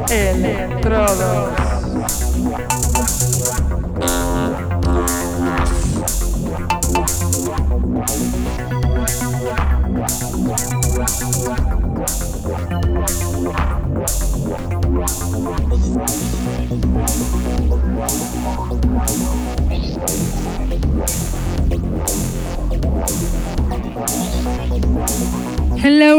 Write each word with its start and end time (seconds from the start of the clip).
Electrodos. 0.10 1.58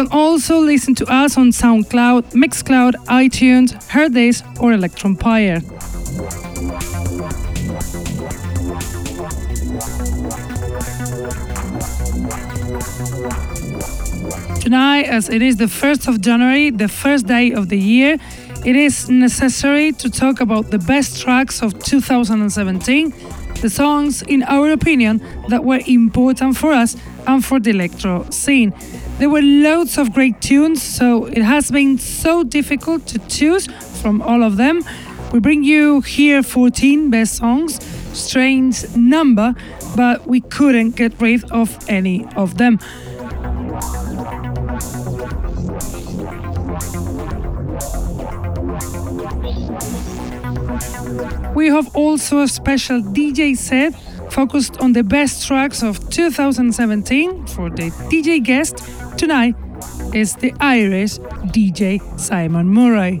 Can 0.00 0.12
also 0.12 0.58
listen 0.58 0.94
to 0.94 1.04
us 1.12 1.36
on 1.36 1.50
SoundCloud, 1.50 2.32
Mixcloud, 2.32 2.94
iTunes, 3.04 3.74
Hearthis, 3.92 4.40
or 4.58 4.72
Electronpire. 4.72 5.60
Tonight, 14.62 15.04
as 15.04 15.28
it 15.28 15.42
is 15.42 15.56
the 15.56 15.66
1st 15.66 16.08
of 16.08 16.22
January, 16.22 16.70
the 16.70 16.88
first 16.88 17.26
day 17.26 17.52
of 17.52 17.68
the 17.68 17.78
year, 17.78 18.16
it 18.64 18.76
is 18.76 19.10
necessary 19.10 19.92
to 19.92 20.08
talk 20.08 20.40
about 20.40 20.70
the 20.70 20.78
best 20.78 21.20
tracks 21.20 21.60
of 21.60 21.78
2017, 21.82 23.12
the 23.60 23.68
songs, 23.68 24.22
in 24.22 24.42
our 24.44 24.70
opinion, 24.70 25.20
that 25.48 25.62
were 25.62 25.80
important 25.86 26.56
for 26.56 26.72
us 26.72 26.96
and 27.26 27.44
for 27.44 27.60
the 27.60 27.68
electro 27.68 28.24
scene. 28.30 28.72
There 29.20 29.28
were 29.28 29.42
loads 29.42 29.98
of 29.98 30.14
great 30.14 30.40
tunes, 30.40 30.82
so 30.82 31.26
it 31.26 31.42
has 31.42 31.70
been 31.70 31.98
so 31.98 32.42
difficult 32.42 33.06
to 33.08 33.18
choose 33.28 33.66
from 34.00 34.22
all 34.22 34.42
of 34.42 34.56
them. 34.56 34.82
We 35.30 35.40
bring 35.40 35.62
you 35.62 36.00
here 36.00 36.42
14 36.42 37.10
best 37.10 37.36
songs, 37.36 37.84
strange 38.14 38.96
number, 38.96 39.54
but 39.94 40.26
we 40.26 40.40
couldn't 40.40 40.96
get 40.96 41.20
rid 41.20 41.44
of 41.52 41.76
any 41.86 42.24
of 42.34 42.56
them. 42.56 42.78
We 51.54 51.66
have 51.66 51.94
also 51.94 52.40
a 52.40 52.48
special 52.48 53.02
DJ 53.02 53.54
set 53.54 53.94
focused 54.32 54.80
on 54.80 54.94
the 54.94 55.02
best 55.02 55.46
tracks 55.46 55.82
of 55.82 56.08
2017 56.08 57.46
for 57.48 57.68
the 57.68 57.90
DJ 58.08 58.42
guest. 58.42 58.82
Tonight 59.20 59.54
is 60.14 60.36
the 60.36 60.54
Irish 60.60 61.18
DJ 61.52 62.00
Simon 62.18 62.68
Murray. 62.68 63.18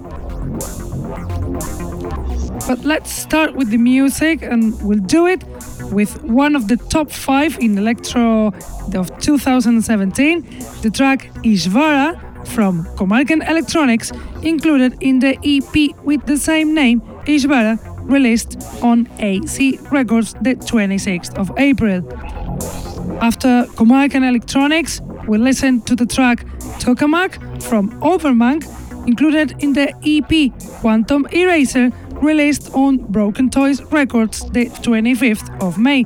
But 2.66 2.86
let's 2.86 3.12
start 3.12 3.54
with 3.54 3.68
the 3.68 3.76
music 3.76 4.40
and 4.40 4.80
we'll 4.82 5.04
do 5.04 5.26
it 5.26 5.44
with 5.92 6.24
one 6.24 6.56
of 6.56 6.68
the 6.68 6.78
top 6.78 7.10
five 7.10 7.58
in 7.58 7.76
electro 7.76 8.46
of 8.94 9.20
2017, 9.20 10.40
the 10.80 10.90
track 10.90 11.30
Ishvara 11.44 12.48
from 12.48 12.86
Comarcan 12.96 13.42
Electronics, 13.42 14.10
included 14.40 14.96
in 15.02 15.18
the 15.18 15.36
EP 15.44 15.94
with 16.02 16.24
the 16.24 16.38
same 16.38 16.72
name, 16.72 17.02
Ishvara, 17.26 17.78
released 18.10 18.56
on 18.82 19.06
AC 19.18 19.78
Records 19.92 20.32
the 20.40 20.54
26th 20.54 21.36
of 21.36 21.52
April. 21.58 22.89
After 23.20 23.66
Comarcan 23.76 24.24
Electronics, 24.24 25.02
we 25.28 25.36
listen 25.36 25.82
to 25.82 25.94
the 25.94 26.06
track 26.06 26.44
Tokamak 26.78 27.62
from 27.62 27.90
Overmank, 28.00 28.64
included 29.06 29.62
in 29.62 29.74
the 29.74 29.92
EP 30.04 30.52
Quantum 30.80 31.26
Eraser, 31.30 31.90
released 32.22 32.70
on 32.74 32.96
Broken 32.96 33.50
Toys 33.50 33.82
Records 33.92 34.40
the 34.50 34.66
25th 34.66 35.62
of 35.62 35.78
May. 35.78 36.04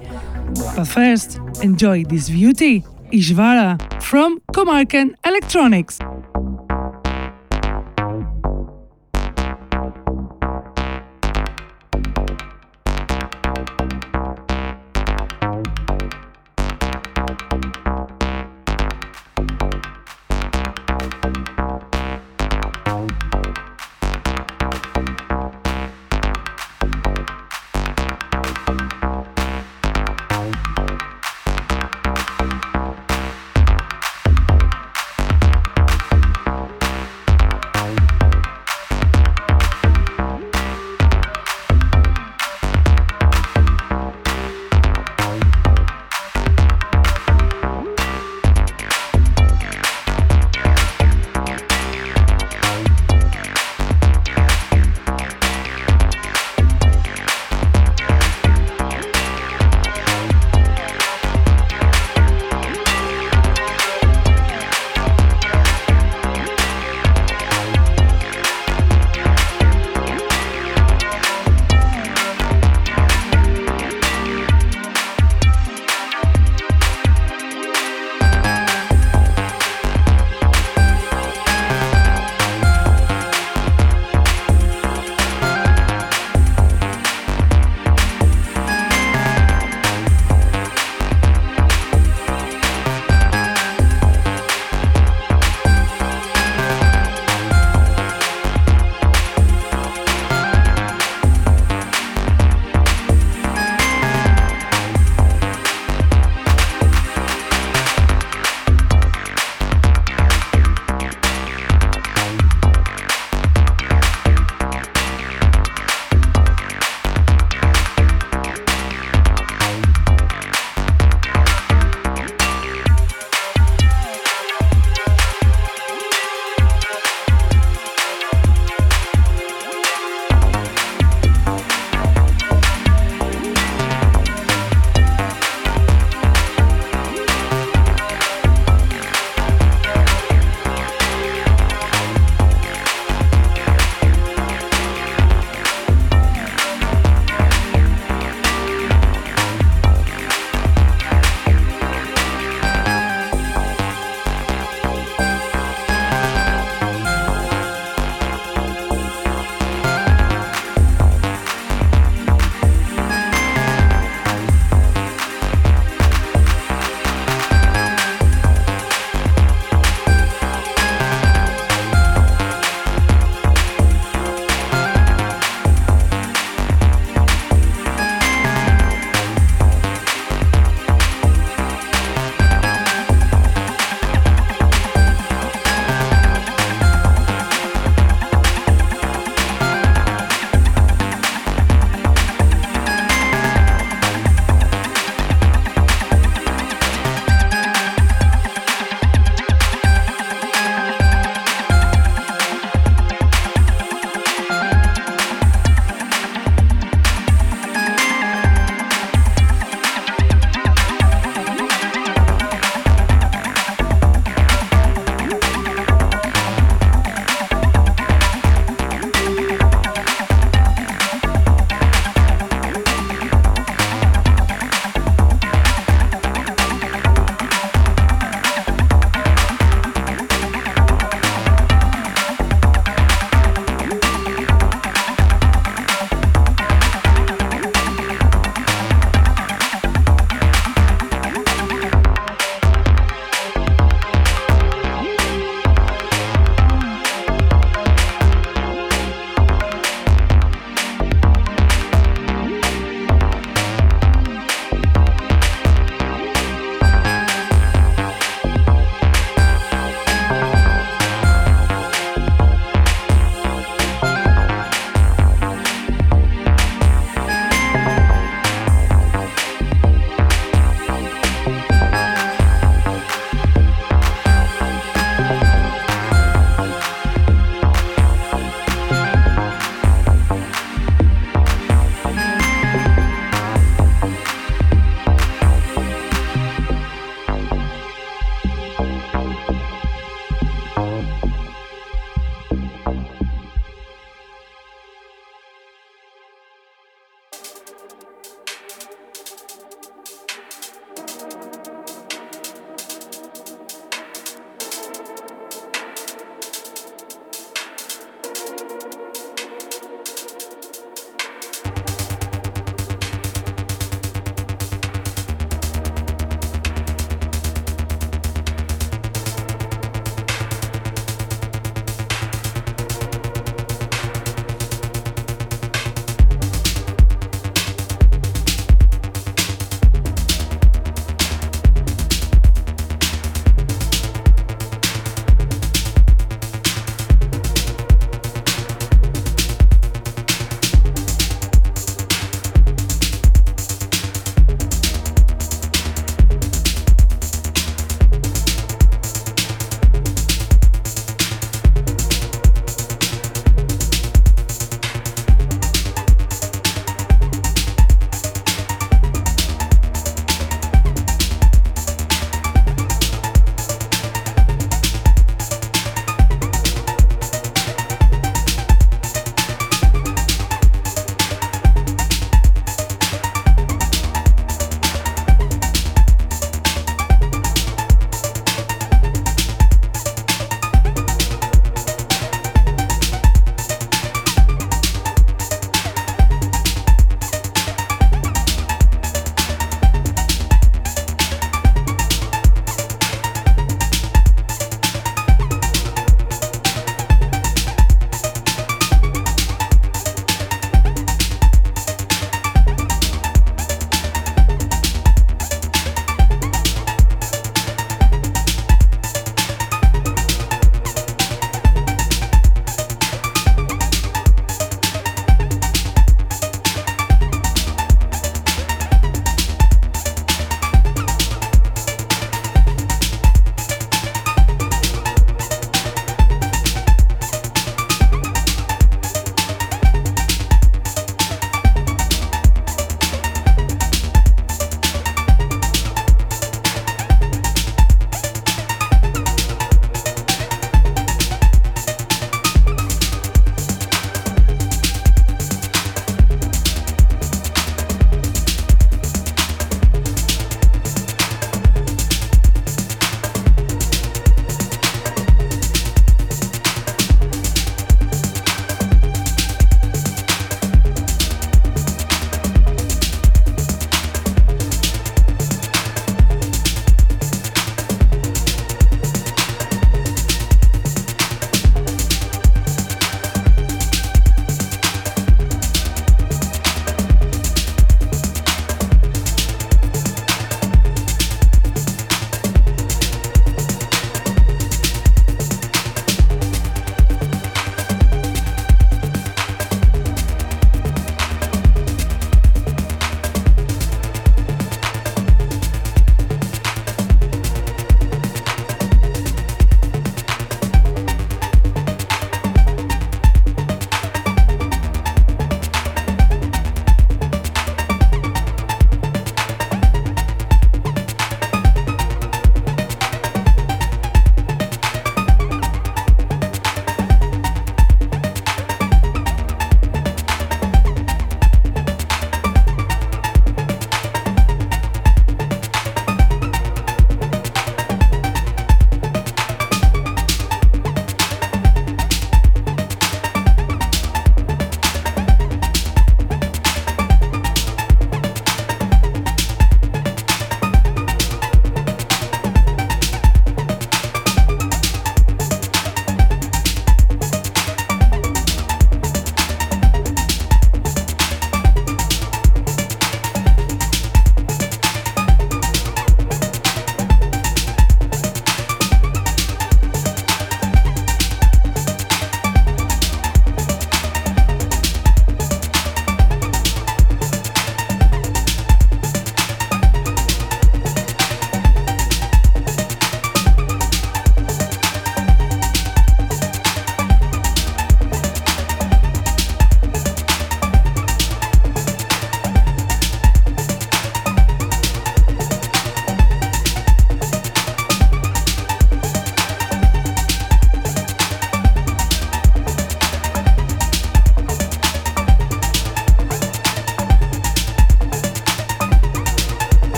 But 0.76 0.86
first, 0.86 1.38
enjoy 1.62 2.04
this 2.04 2.28
beauty, 2.28 2.84
Ishvara 3.12 4.02
from 4.02 4.40
Comarcan 4.52 5.16
Electronics. 5.24 6.00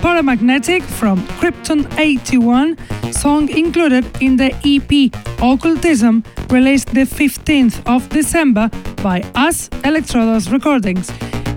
Paramagnetic 0.00 0.82
from 0.82 1.18
Krypton 1.40 1.86
81, 1.98 2.76
song 3.12 3.48
included 3.48 4.06
in 4.22 4.36
the 4.36 4.52
EP 4.64 5.12
Occultism, 5.42 6.22
released 6.50 6.94
the 6.94 7.00
15th 7.00 7.82
of 7.84 8.08
December 8.08 8.70
by 9.02 9.22
Us 9.34 9.68
Electrodos 9.82 10.52
Recordings. 10.52 11.10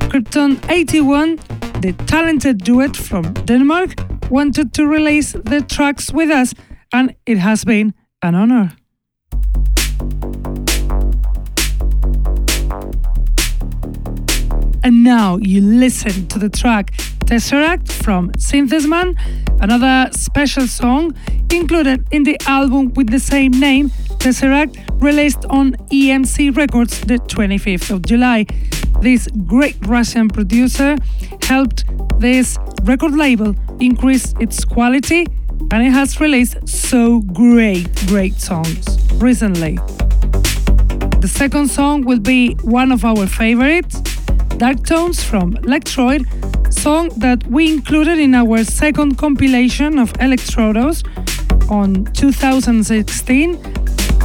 Krypton 0.09 0.59
81, 0.71 1.35
the 1.81 1.93
talented 2.07 2.63
duet 2.63 2.97
from 2.97 3.31
Denmark, 3.45 3.91
wanted 4.31 4.73
to 4.73 4.87
release 4.87 5.33
the 5.33 5.61
tracks 5.61 6.11
with 6.11 6.31
us, 6.31 6.55
and 6.91 7.15
it 7.27 7.37
has 7.37 7.63
been 7.63 7.93
an 8.23 8.33
honor. 8.33 8.71
And 14.83 15.03
now 15.03 15.37
you 15.37 15.61
listen 15.61 16.27
to 16.29 16.39
the 16.39 16.49
track 16.49 16.91
Tesseract 17.31 17.89
from 17.89 18.29
Synthesman, 18.31 19.15
another 19.61 20.11
special 20.11 20.67
song 20.67 21.15
included 21.49 22.05
in 22.11 22.23
the 22.23 22.37
album 22.45 22.91
with 22.93 23.09
the 23.09 23.21
same 23.21 23.51
name, 23.51 23.89
Tesseract, 24.19 24.75
released 25.01 25.45
on 25.45 25.71
EMC 25.93 26.57
Records 26.57 26.99
the 26.99 27.19
25th 27.19 27.89
of 27.89 28.01
July. 28.01 28.45
This 28.99 29.29
great 29.47 29.77
Russian 29.87 30.27
producer 30.27 30.97
helped 31.43 31.85
this 32.19 32.57
record 32.83 33.13
label 33.13 33.55
increase 33.79 34.33
its 34.41 34.65
quality 34.65 35.25
and 35.71 35.87
it 35.87 35.91
has 35.91 36.19
released 36.19 36.67
so 36.67 37.21
great, 37.21 37.87
great 38.07 38.41
songs 38.41 38.85
recently. 39.21 39.77
The 41.21 41.31
second 41.33 41.69
song 41.69 42.01
will 42.01 42.19
be 42.19 42.55
one 42.55 42.91
of 42.91 43.05
our 43.05 43.25
favorites, 43.25 44.01
Dark 44.57 44.85
Tones 44.85 45.23
from 45.23 45.53
Lectroid, 45.63 46.27
song 46.81 47.09
that 47.19 47.45
we 47.45 47.71
included 47.71 48.17
in 48.17 48.33
our 48.33 48.63
second 48.63 49.15
compilation 49.15 49.99
of 49.99 50.11
Electrodos 50.13 51.03
on 51.69 52.05
2016 52.13 53.55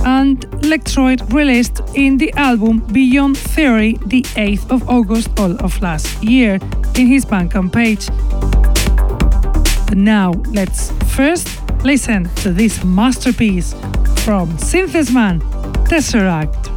and 0.07 0.41
Lectroid 0.63 1.21
released 1.35 1.83
in 1.95 2.17
the 2.17 2.33
album 2.33 2.79
Beyond 2.93 3.37
Theory 3.37 3.99
the 4.07 4.23
8th 4.23 4.71
of 4.71 4.89
August 4.89 5.29
all 5.39 5.55
of 5.63 5.83
last 5.83 6.25
year 6.25 6.55
in 6.95 7.07
his 7.07 7.27
Bandcamp 7.27 7.75
page. 7.75 8.09
Now 9.95 10.31
let's 10.55 10.93
first 11.15 11.49
listen 11.85 12.25
to 12.37 12.53
this 12.53 12.83
masterpiece 12.83 13.75
from 14.25 14.49
Synthesman 14.57 15.43
Tesseract. 15.89 16.76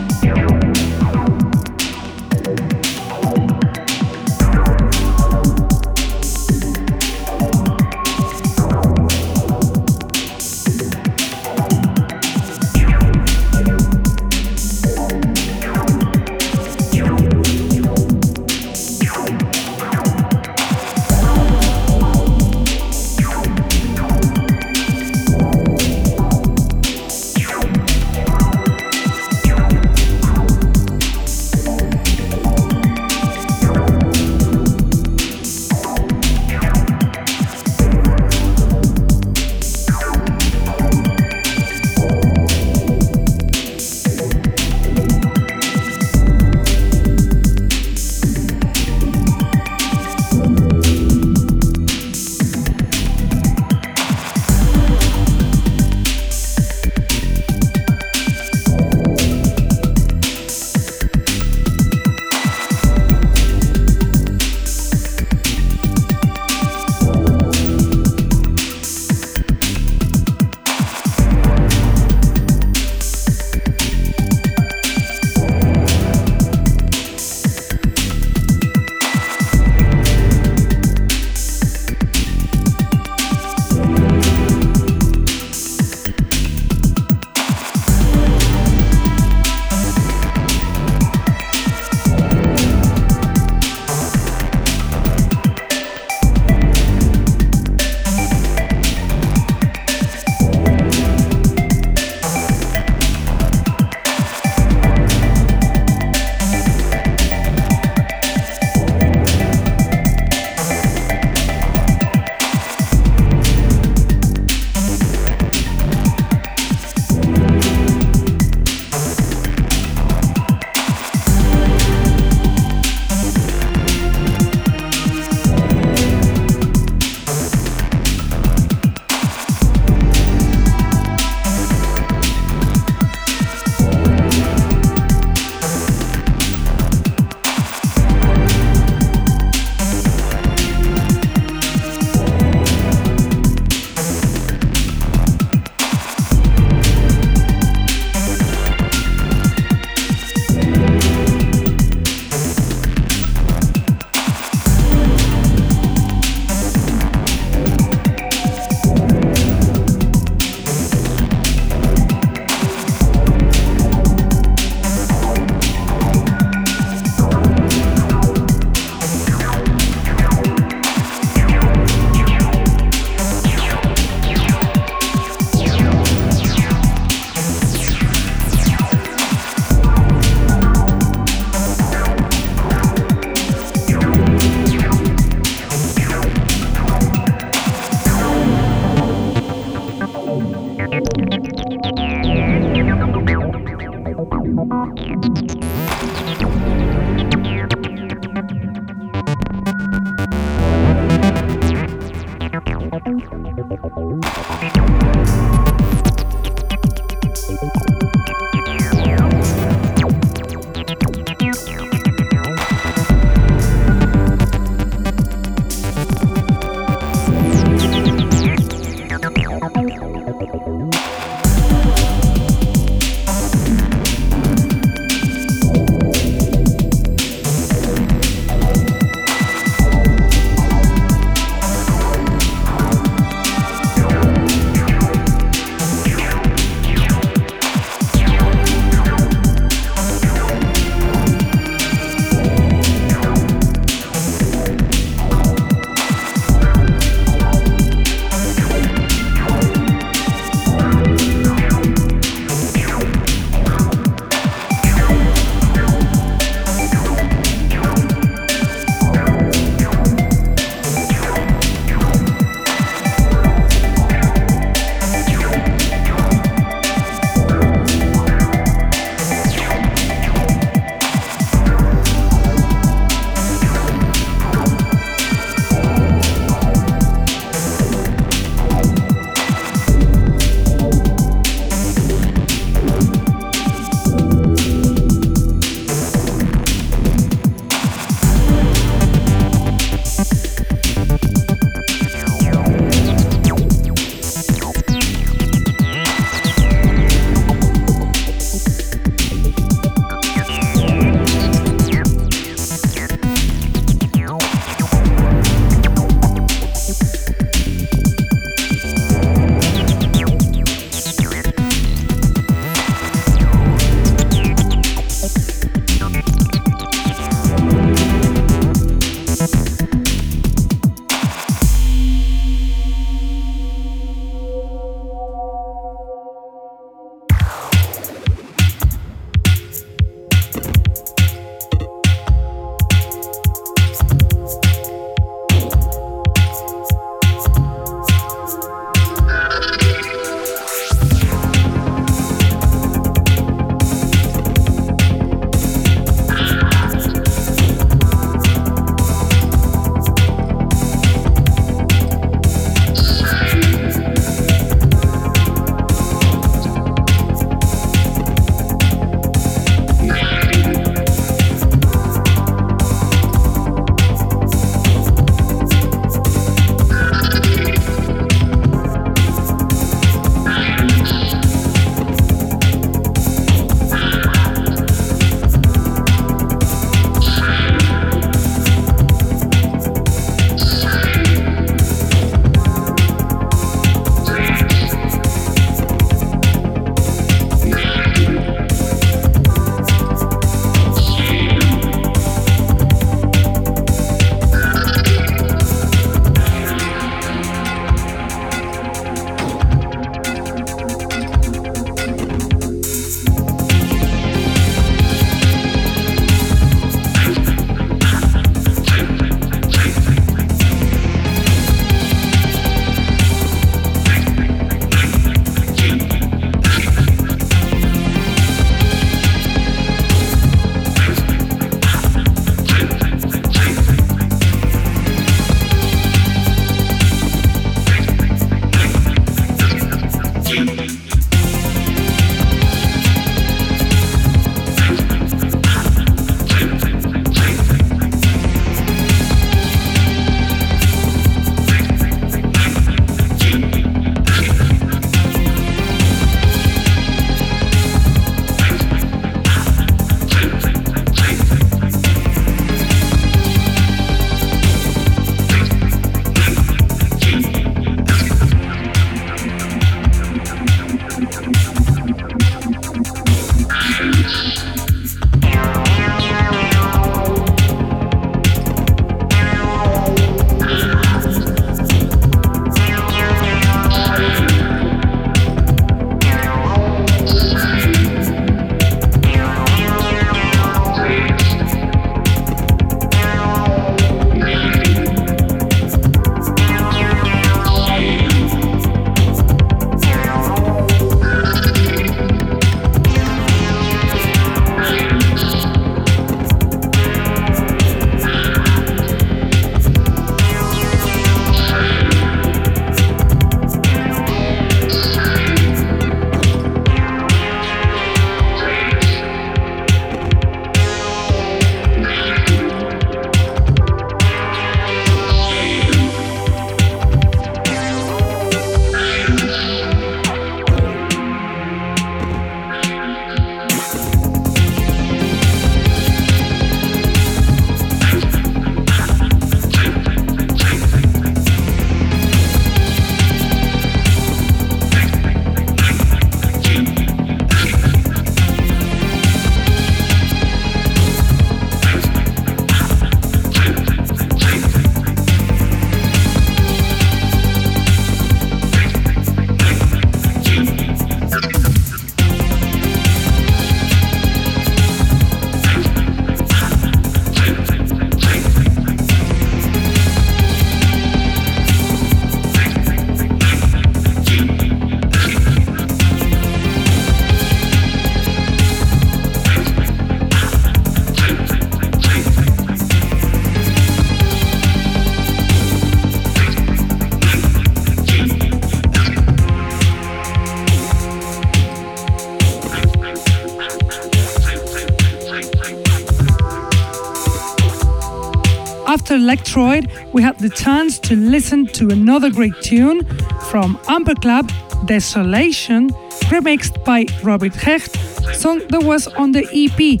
Electroid, 589.20 589.84
we 590.14 590.22
had 590.22 590.38
the 590.38 590.48
chance 590.48 590.98
to 590.98 591.14
listen 591.14 591.66
to 591.66 591.90
another 591.90 592.30
great 592.30 592.54
tune 592.62 593.04
from 593.50 593.78
Amber 593.86 594.14
Club, 594.14 594.50
Desolation, 594.86 595.90
remixed 596.32 596.82
by 596.84 597.06
Robert 597.22 597.54
Hecht, 597.54 597.96
song 598.34 598.62
that 598.70 598.82
was 598.82 599.06
on 599.08 599.32
the 599.32 599.44
EP. 599.52 600.00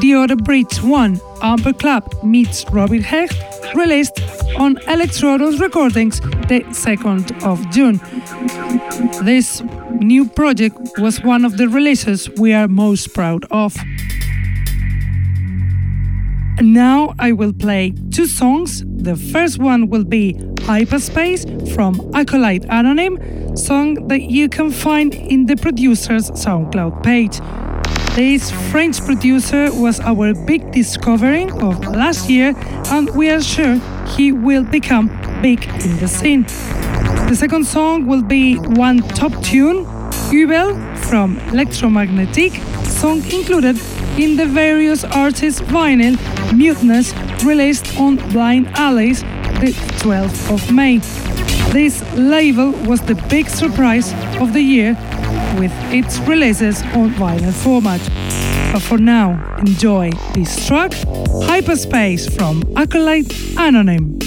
The 0.00 0.14
Other 0.14 0.36
Bridge 0.36 0.82
1, 0.82 1.20
Amber 1.42 1.72
Club 1.72 2.04
meets 2.22 2.64
Robert 2.70 3.02
Hecht, 3.02 3.36
released 3.74 4.20
on 4.58 4.76
Electrodos 4.86 5.58
Recordings 5.58 6.20
the 6.48 6.60
2nd 6.72 7.42
of 7.42 7.58
June. 7.70 8.00
This 9.24 9.62
new 10.00 10.28
project 10.28 10.76
was 10.98 11.22
one 11.22 11.44
of 11.44 11.56
the 11.56 11.68
releases 11.68 12.28
we 12.38 12.52
are 12.52 12.68
most 12.68 13.14
proud 13.14 13.46
of. 13.50 13.74
Now 16.72 17.12
I 17.18 17.32
will 17.32 17.52
play 17.52 17.92
two 18.10 18.24
songs. 18.24 18.82
The 18.86 19.14
first 19.14 19.58
one 19.58 19.90
will 19.90 20.04
be 20.04 20.40
Hyperspace 20.62 21.44
from 21.74 22.00
Acolyte 22.14 22.62
Anonym, 22.62 23.58
song 23.58 24.08
that 24.08 24.22
you 24.22 24.48
can 24.48 24.70
find 24.70 25.14
in 25.14 25.44
the 25.44 25.56
producer's 25.56 26.30
SoundCloud 26.30 27.02
page. 27.02 27.40
This 28.16 28.50
French 28.70 29.04
producer 29.04 29.68
was 29.70 30.00
our 30.00 30.32
big 30.46 30.72
discovery 30.72 31.42
of 31.60 31.78
last 31.94 32.30
year, 32.30 32.54
and 32.86 33.10
we 33.14 33.28
are 33.28 33.42
sure 33.42 33.78
he 34.16 34.32
will 34.32 34.64
become 34.64 35.08
big 35.42 35.62
in 35.84 35.98
the 35.98 36.08
scene. 36.08 36.44
The 37.28 37.36
second 37.36 37.66
song 37.66 38.06
will 38.06 38.22
be 38.22 38.56
one 38.56 39.00
top 39.00 39.32
tune, 39.42 39.84
Übel 40.32 40.72
from 41.00 41.38
Electromagnetic, 41.52 42.54
song 42.86 43.18
included 43.30 43.76
in 44.16 44.36
the 44.36 44.46
various 44.46 45.04
artists' 45.04 45.60
vinyl 45.60 46.16
Muteness 46.62 47.12
released 47.42 47.98
on 47.98 48.14
Blind 48.30 48.68
Alleys 48.76 49.22
the 49.58 49.74
12th 49.98 50.54
of 50.54 50.72
May. 50.72 50.98
This 51.72 52.00
label 52.14 52.70
was 52.88 53.00
the 53.00 53.16
big 53.28 53.48
surprise 53.48 54.12
of 54.40 54.52
the 54.52 54.60
year 54.60 54.96
with 55.58 55.72
its 55.92 56.20
releases 56.20 56.80
on 56.94 57.10
vinyl 57.14 57.52
format. 57.52 58.00
But 58.72 58.80
for 58.80 58.98
now, 58.98 59.56
enjoy 59.58 60.12
this 60.34 60.64
track, 60.68 60.92
Hyperspace 61.48 62.32
from 62.36 62.62
Acolyte 62.76 63.34
Anonym. 63.56 64.21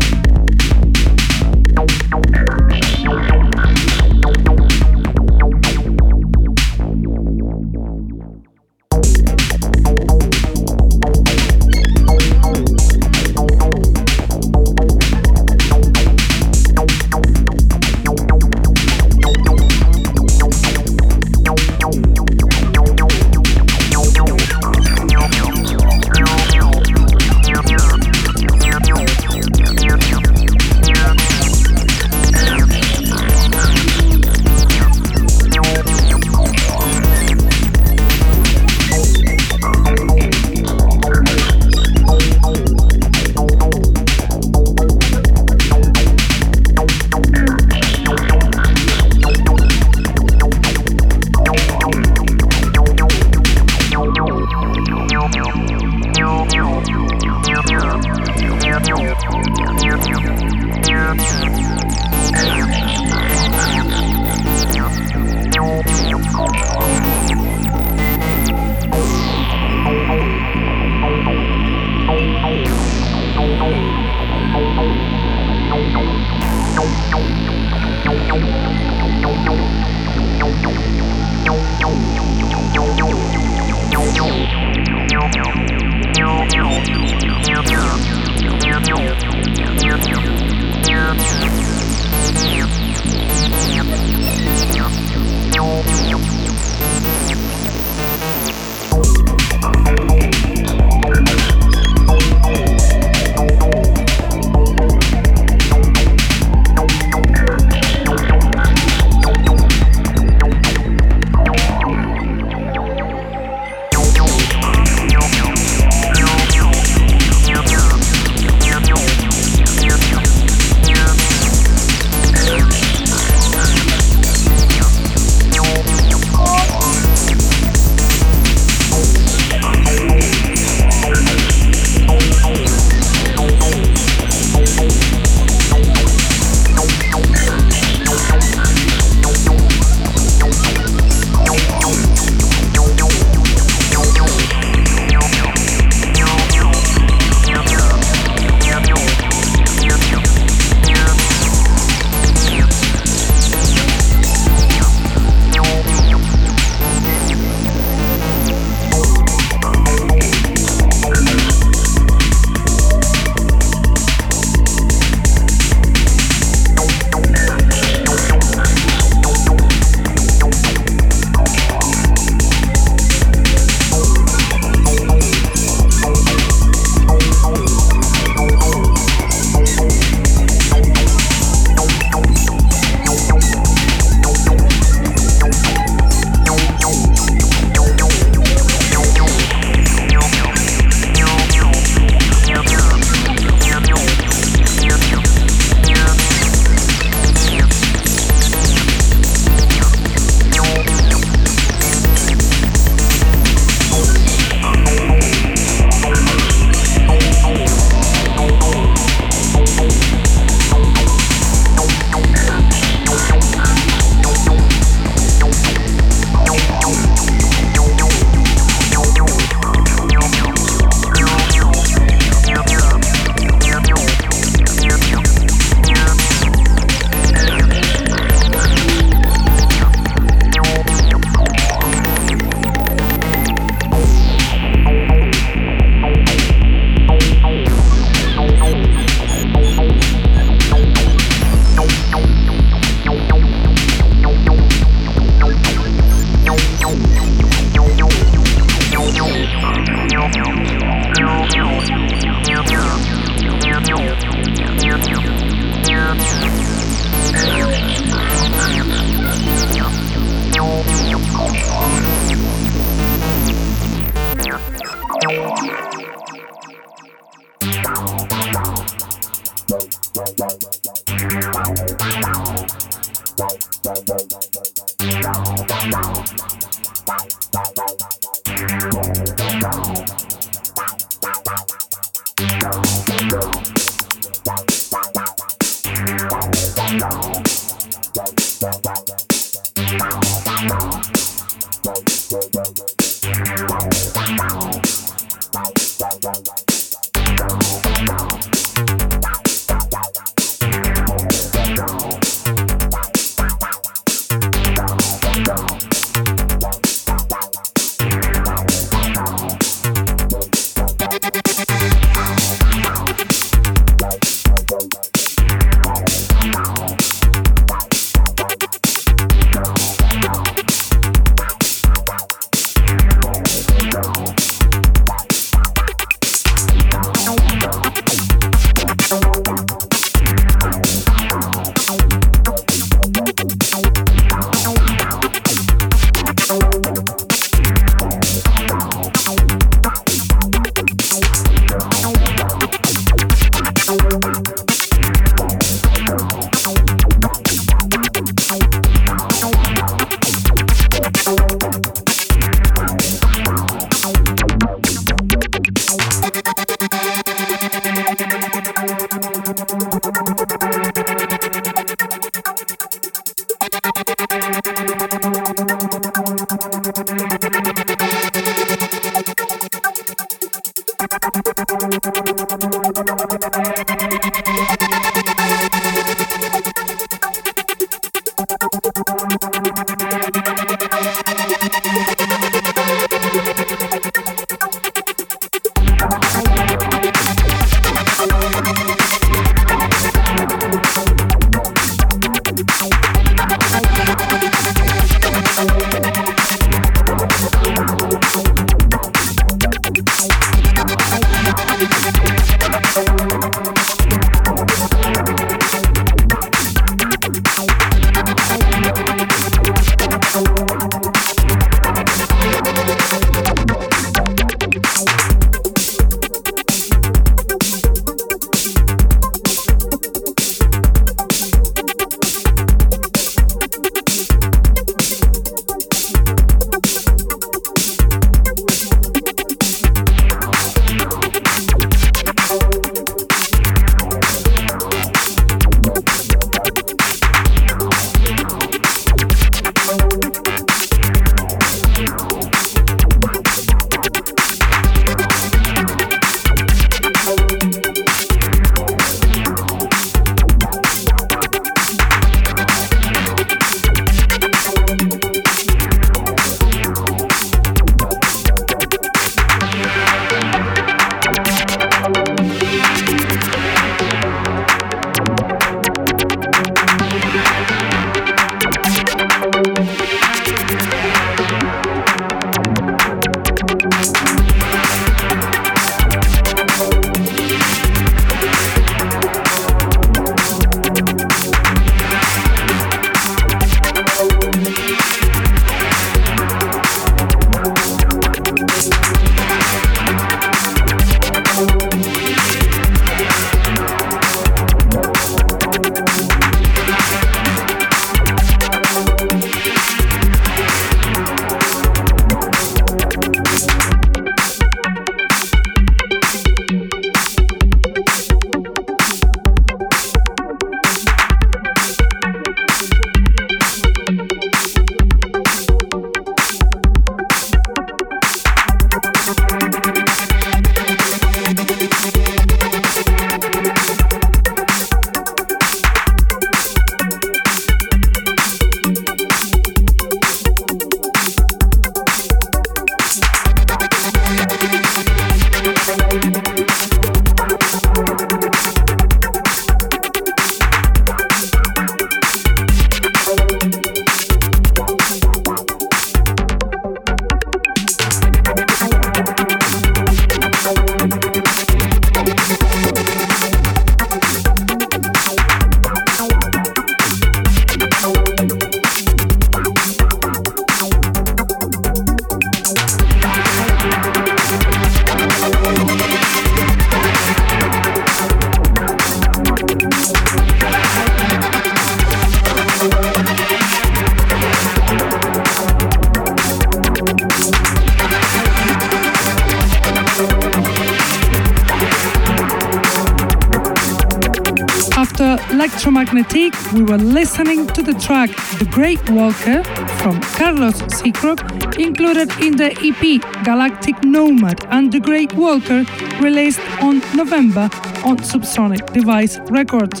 After 585.54 585.90
Electromagnetic, 585.90 586.72
we 586.72 586.82
were 586.82 586.98
listening 586.98 587.68
to 587.68 587.82
the 587.82 587.94
track 587.94 588.28
The 588.58 588.68
Great 588.72 588.98
Walker 589.10 589.62
from 590.02 590.20
Carlos 590.36 590.76
Seacrook, 590.92 591.38
included 591.78 592.28
in 592.40 592.56
the 592.56 592.72
EP 592.82 593.44
Galactic 593.44 594.02
Nomad 594.02 594.66
and 594.70 594.90
The 594.90 594.98
Great 594.98 595.32
Walker, 595.34 595.84
released 596.20 596.60
on 596.82 596.98
November 597.14 597.70
on 598.04 598.16
Subsonic 598.18 598.92
Device 598.92 599.38
Records. 599.50 600.00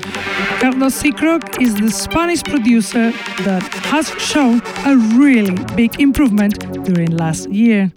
Carlos 0.60 0.94
Seacrook 0.94 1.60
is 1.60 1.76
the 1.76 1.90
Spanish 1.90 2.42
producer 2.42 3.12
that 3.44 3.62
has 3.92 4.08
shown 4.20 4.60
a 4.86 4.96
really 5.16 5.54
big 5.76 6.00
improvement 6.00 6.58
during 6.84 7.16
last 7.16 7.48
year. 7.48 7.92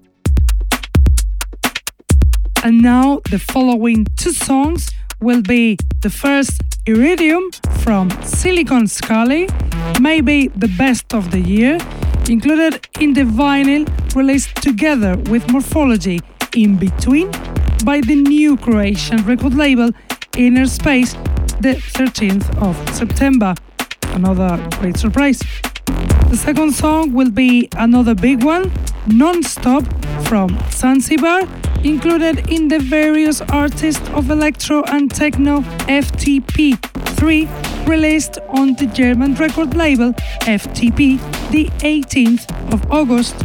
And 2.64 2.82
now 2.84 3.22
the 3.32 3.40
following 3.40 4.06
two 4.16 4.32
songs 4.32 4.92
will 5.20 5.42
be 5.42 5.78
the 6.02 6.10
first 6.10 6.62
Iridium 6.86 7.52
from 7.84 8.10
Silicon 8.24 8.88
Scally, 8.88 9.50
maybe 10.00 10.48
the 10.50 10.68
best 10.78 11.14
of 11.14 11.32
the 11.32 11.40
year, 11.40 11.78
included 12.30 12.88
in 13.00 13.14
the 13.14 13.24
vinyl 13.24 13.86
released 14.16 14.56
together 14.58 15.16
with 15.30 15.50
Morphology 15.52 16.20
in 16.56 16.78
between 16.78 17.32
by 17.84 18.02
the 18.02 18.16
new 18.16 18.58
Croatian 18.58 19.24
record 19.26 19.54
label 19.54 19.92
Inner 20.38 20.68
Space 20.68 21.14
the 21.62 21.76
13th 21.76 22.48
of 22.62 22.76
September. 22.96 23.56
Another 24.14 24.58
great 24.80 24.98
surprise. 24.98 25.42
The 26.30 26.36
second 26.36 26.74
song 26.74 27.14
will 27.14 27.32
be 27.32 27.70
another 27.78 28.14
big 28.14 28.44
one, 28.44 28.72
Non-Stop 29.08 29.86
from 30.26 30.58
Zanzibar 30.72 31.48
included 31.86 32.50
in 32.52 32.68
the 32.68 32.80
various 32.80 33.40
artists 33.42 34.08
of 34.10 34.30
electro 34.30 34.84
and 34.88 35.10
techno 35.10 35.62
FTP3 35.88 37.48
released 37.88 38.40
on 38.50 38.74
the 38.74 38.88
German 38.88 39.36
record 39.36 39.74
label 39.74 40.12
FTP 40.42 41.18
the 41.52 41.70
18th 41.80 42.74
of 42.74 42.92
August. 42.92 43.36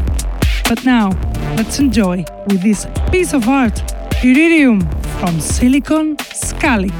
But 0.69 0.85
now, 0.85 1.11
let's 1.57 1.79
enjoy 1.79 2.25
with 2.49 2.63
this 2.63 2.87
piece 3.13 3.33
of 3.33 3.49
art, 3.49 3.81
Iridium 4.25 4.81
from 5.21 5.39
Silicon 5.41 6.19
Scally. 6.19 6.91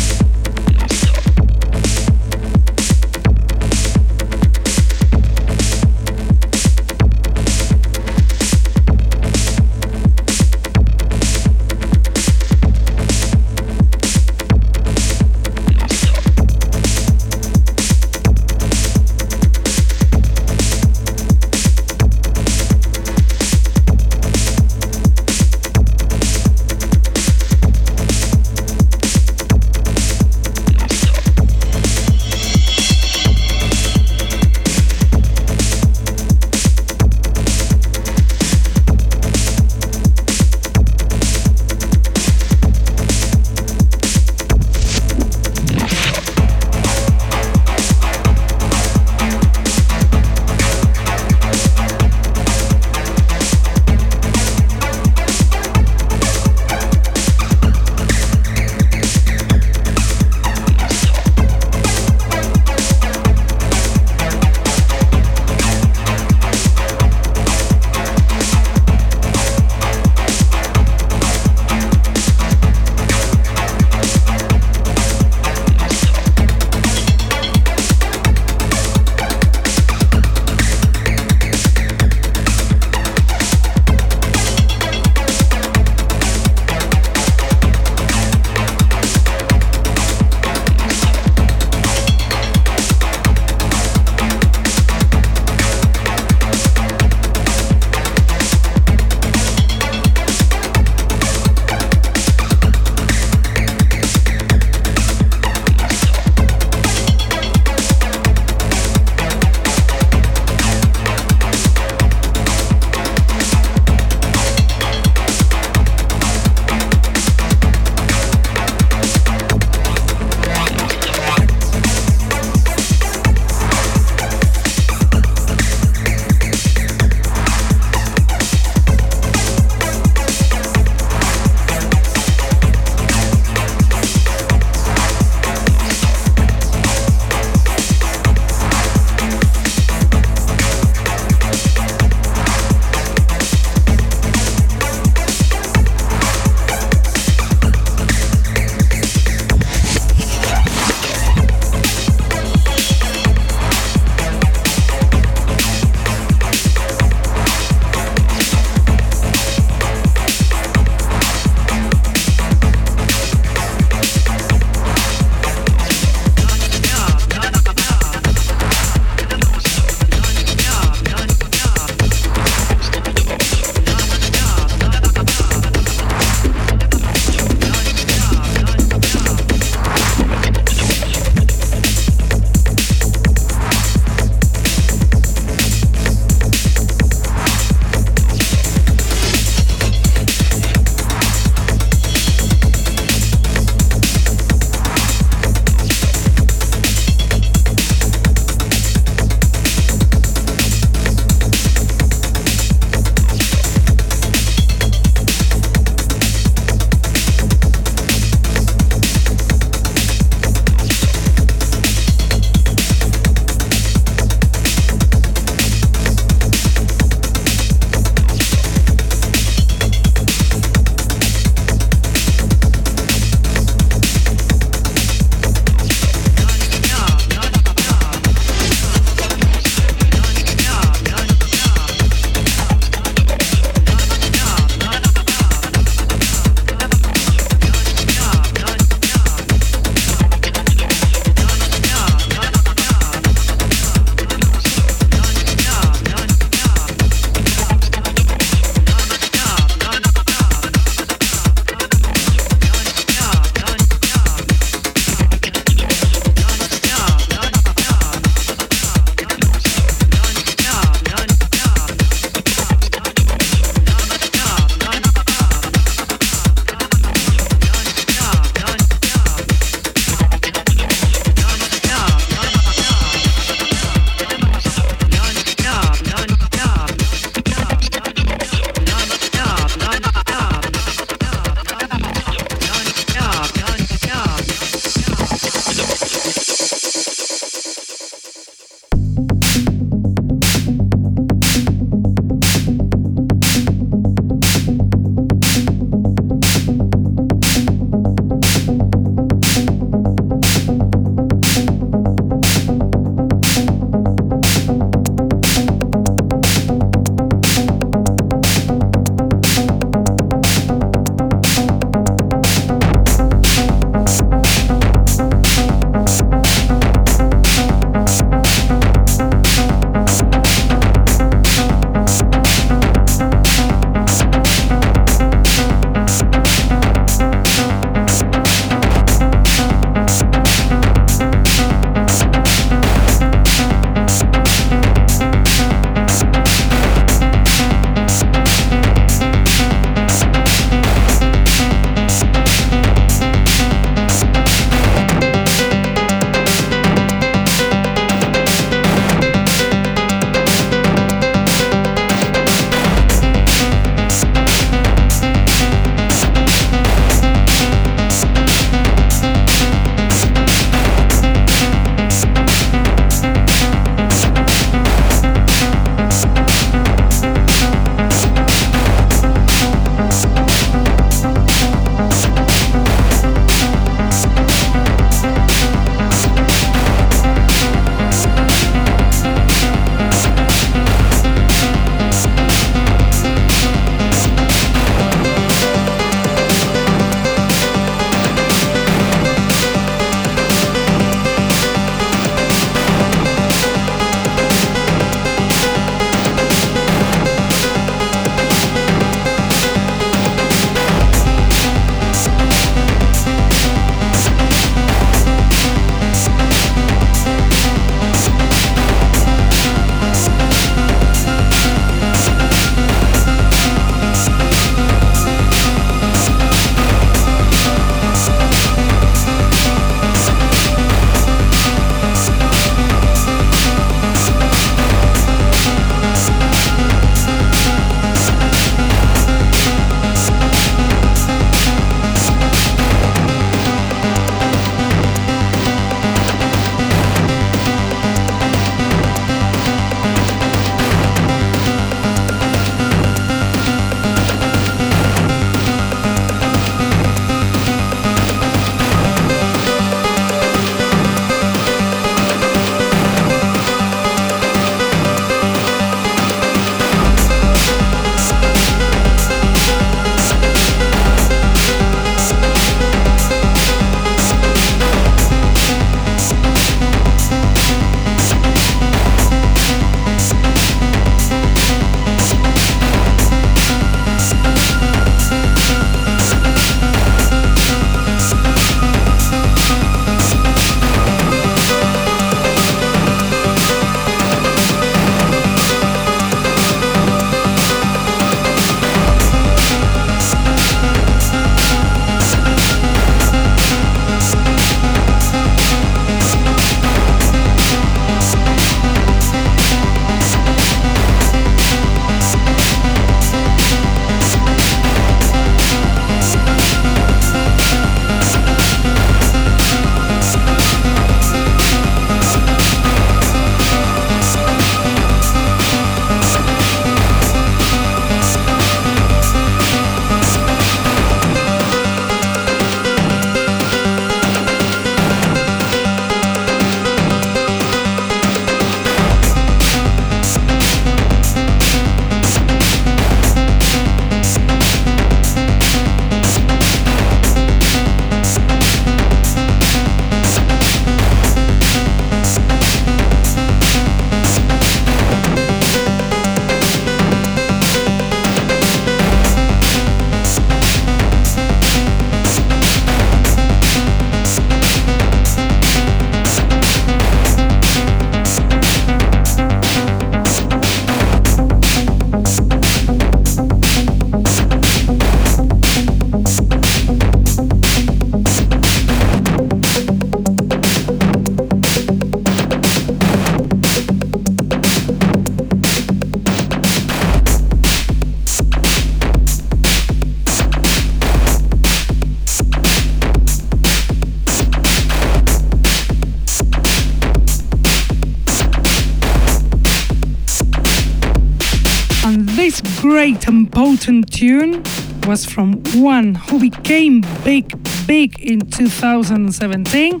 Tune 594.16 594.62
was 595.06 595.26
from 595.26 595.62
one 595.74 596.14
who 596.14 596.40
became 596.40 597.02
big, 597.22 597.52
big 597.86 598.18
in 598.18 598.40
2017, 598.40 600.00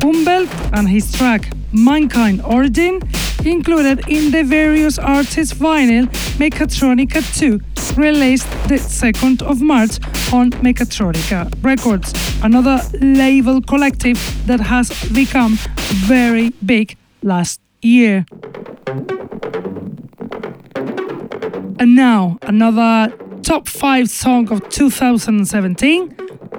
Umwelt, 0.00 0.50
and 0.76 0.86
his 0.86 1.10
track 1.10 1.48
Mankind 1.72 2.42
Origin, 2.42 3.00
included 3.42 4.06
in 4.06 4.30
the 4.32 4.42
various 4.44 4.98
artists' 4.98 5.54
vinyl 5.54 6.04
Mechatronica 6.36 7.22
2, 7.38 7.58
released 7.98 8.50
the 8.68 8.74
2nd 8.74 9.40
of 9.40 9.62
March 9.62 9.98
on 10.30 10.50
Mechatronica 10.62 11.50
Records, 11.64 12.12
another 12.42 12.82
label 13.00 13.62
collective 13.62 14.18
that 14.46 14.60
has 14.60 14.90
become 15.14 15.56
very 16.06 16.50
big 16.66 16.98
last 17.22 17.60
year. 17.80 18.26
And 21.80 21.96
now, 21.96 22.38
another 22.42 23.12
top 23.44 23.68
5 23.68 24.08
song 24.08 24.50
of 24.50 24.66
2017, 24.70 26.08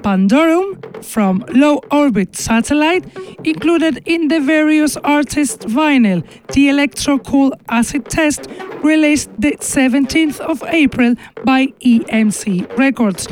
Pandorum 0.04 1.04
from 1.04 1.44
Low 1.48 1.80
Orbit 1.90 2.36
Satellite, 2.36 3.04
included 3.44 4.02
in 4.06 4.28
the 4.28 4.38
various 4.38 4.96
artists' 4.98 5.64
vinyl, 5.64 6.24
the 6.52 6.68
Electro 6.68 7.18
Cool 7.18 7.52
Acid 7.68 8.04
Test, 8.04 8.48
released 8.84 9.30
the 9.36 9.56
17th 9.56 10.38
of 10.38 10.62
April 10.68 11.16
by 11.44 11.66
EMC 11.84 12.78
Records. 12.78 13.26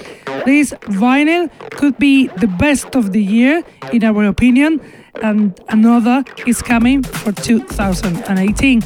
This 0.44 0.72
vinyl 0.90 1.48
could 1.70 1.96
be 1.96 2.26
the 2.26 2.48
best 2.48 2.96
of 2.96 3.12
the 3.12 3.22
year, 3.22 3.62
in 3.92 4.02
our 4.02 4.24
opinion, 4.24 4.80
and 5.22 5.58
another 5.68 6.24
is 6.44 6.60
coming 6.60 7.04
for 7.04 7.30
2018. 7.30 8.82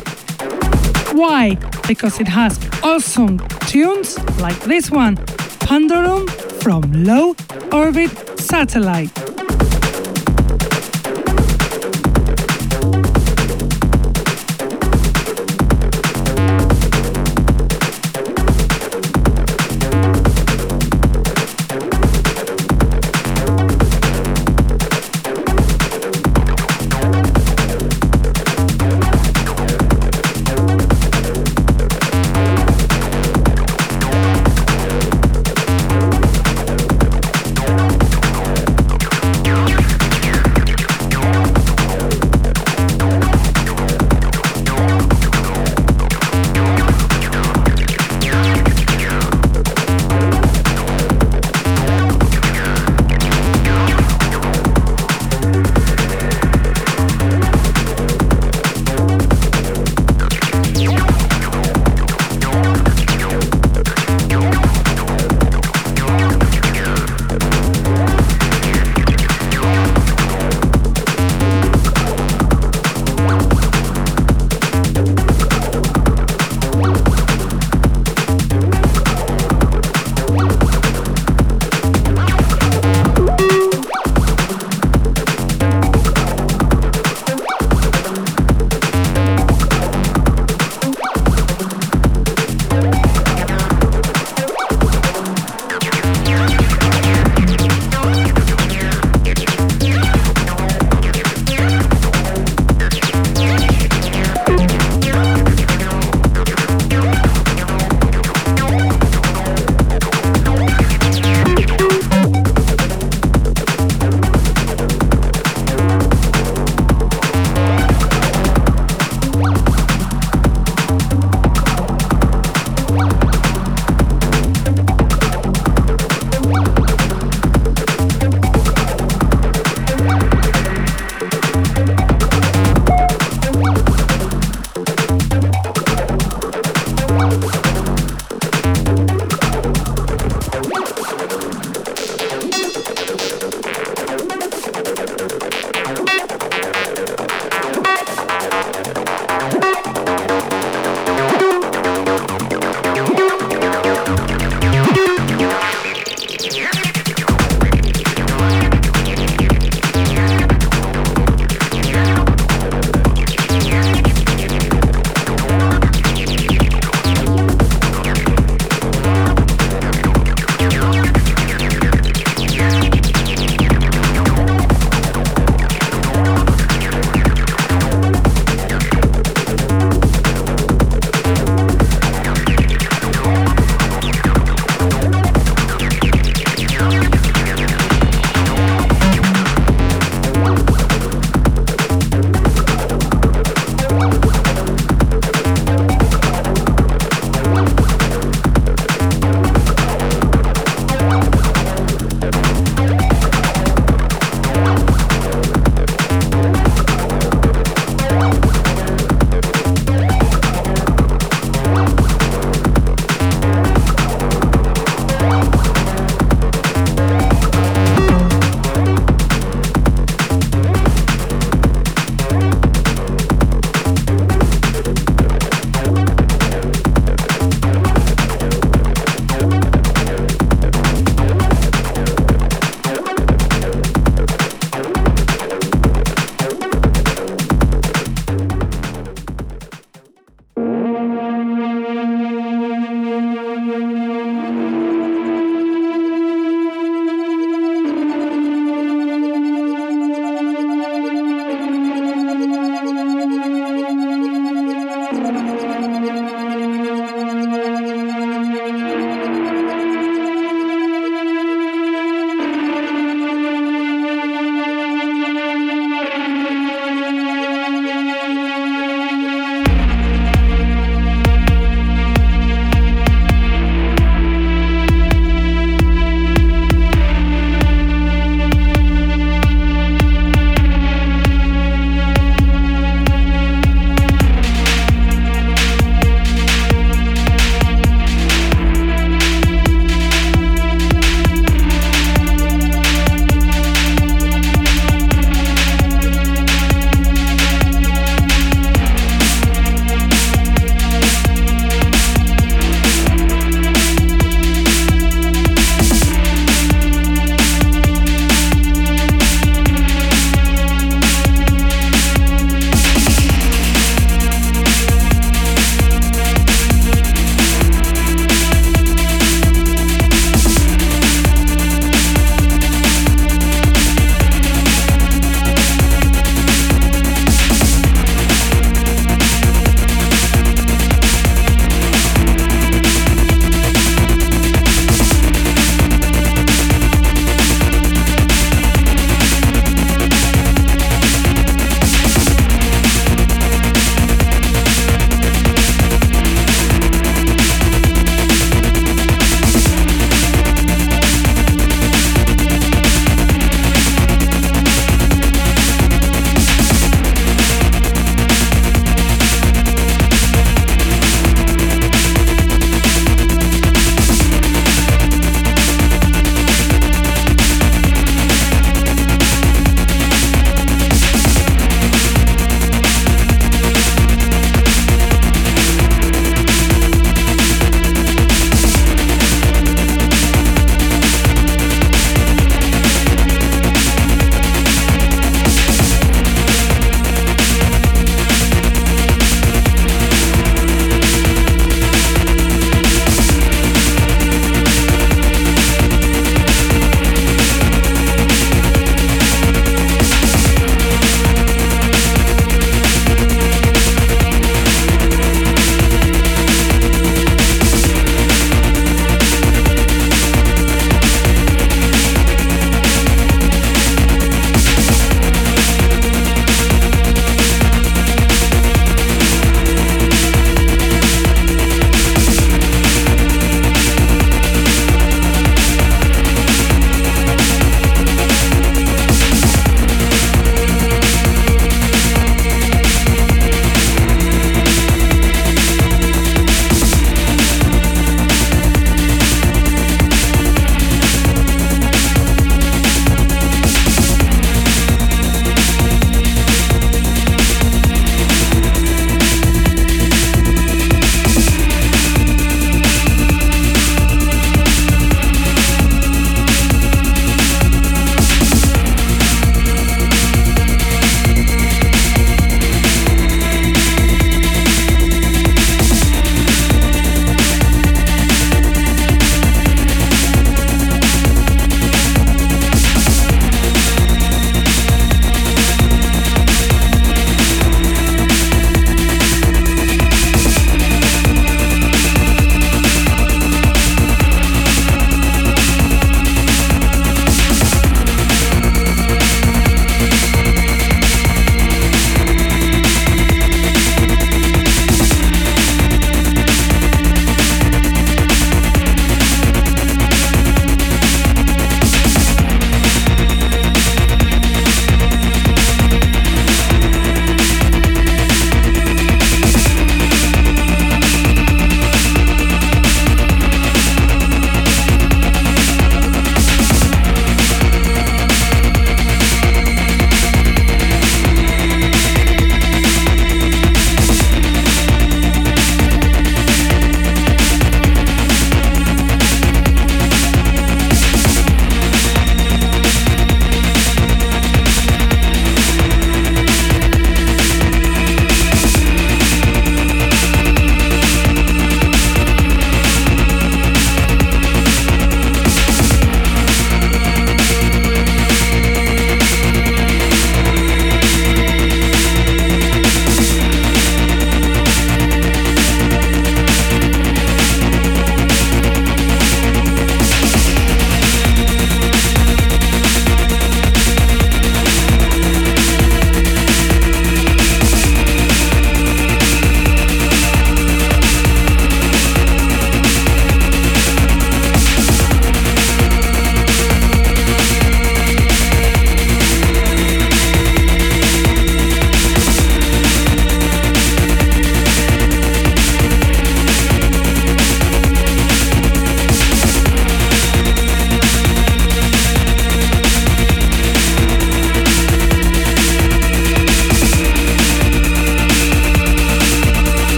Why? 1.18 1.56
Because 1.88 2.20
it 2.20 2.28
has 2.28 2.60
awesome 2.84 3.40
tunes 3.66 4.16
like 4.38 4.56
this 4.60 4.88
one, 4.88 5.16
Pandorum 5.66 6.30
from 6.62 6.82
Low 7.02 7.34
Orbit 7.72 8.38
Satellite. 8.38 9.37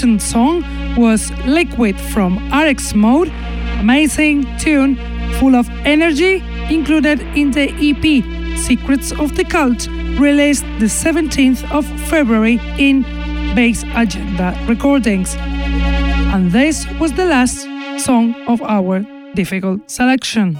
Song 0.00 0.64
was 0.96 1.30
Liquid 1.44 2.00
from 2.00 2.38
RX 2.52 2.94
Mode, 2.94 3.28
amazing 3.78 4.46
tune 4.56 4.96
full 5.38 5.54
of 5.54 5.68
energy 5.84 6.42
included 6.70 7.20
in 7.36 7.50
the 7.50 7.68
EP 7.78 8.24
Secrets 8.58 9.12
of 9.12 9.36
the 9.36 9.44
Cult, 9.44 9.88
released 10.18 10.64
the 10.78 10.86
17th 10.86 11.70
of 11.70 11.84
February 12.08 12.58
in 12.78 13.02
Bass 13.54 13.84
Agenda 13.94 14.58
Recordings. 14.66 15.36
And 16.32 16.50
this 16.50 16.86
was 16.98 17.12
the 17.12 17.26
last 17.26 17.68
song 18.02 18.34
of 18.48 18.62
our 18.62 19.04
difficult 19.34 19.90
selection. 19.90 20.58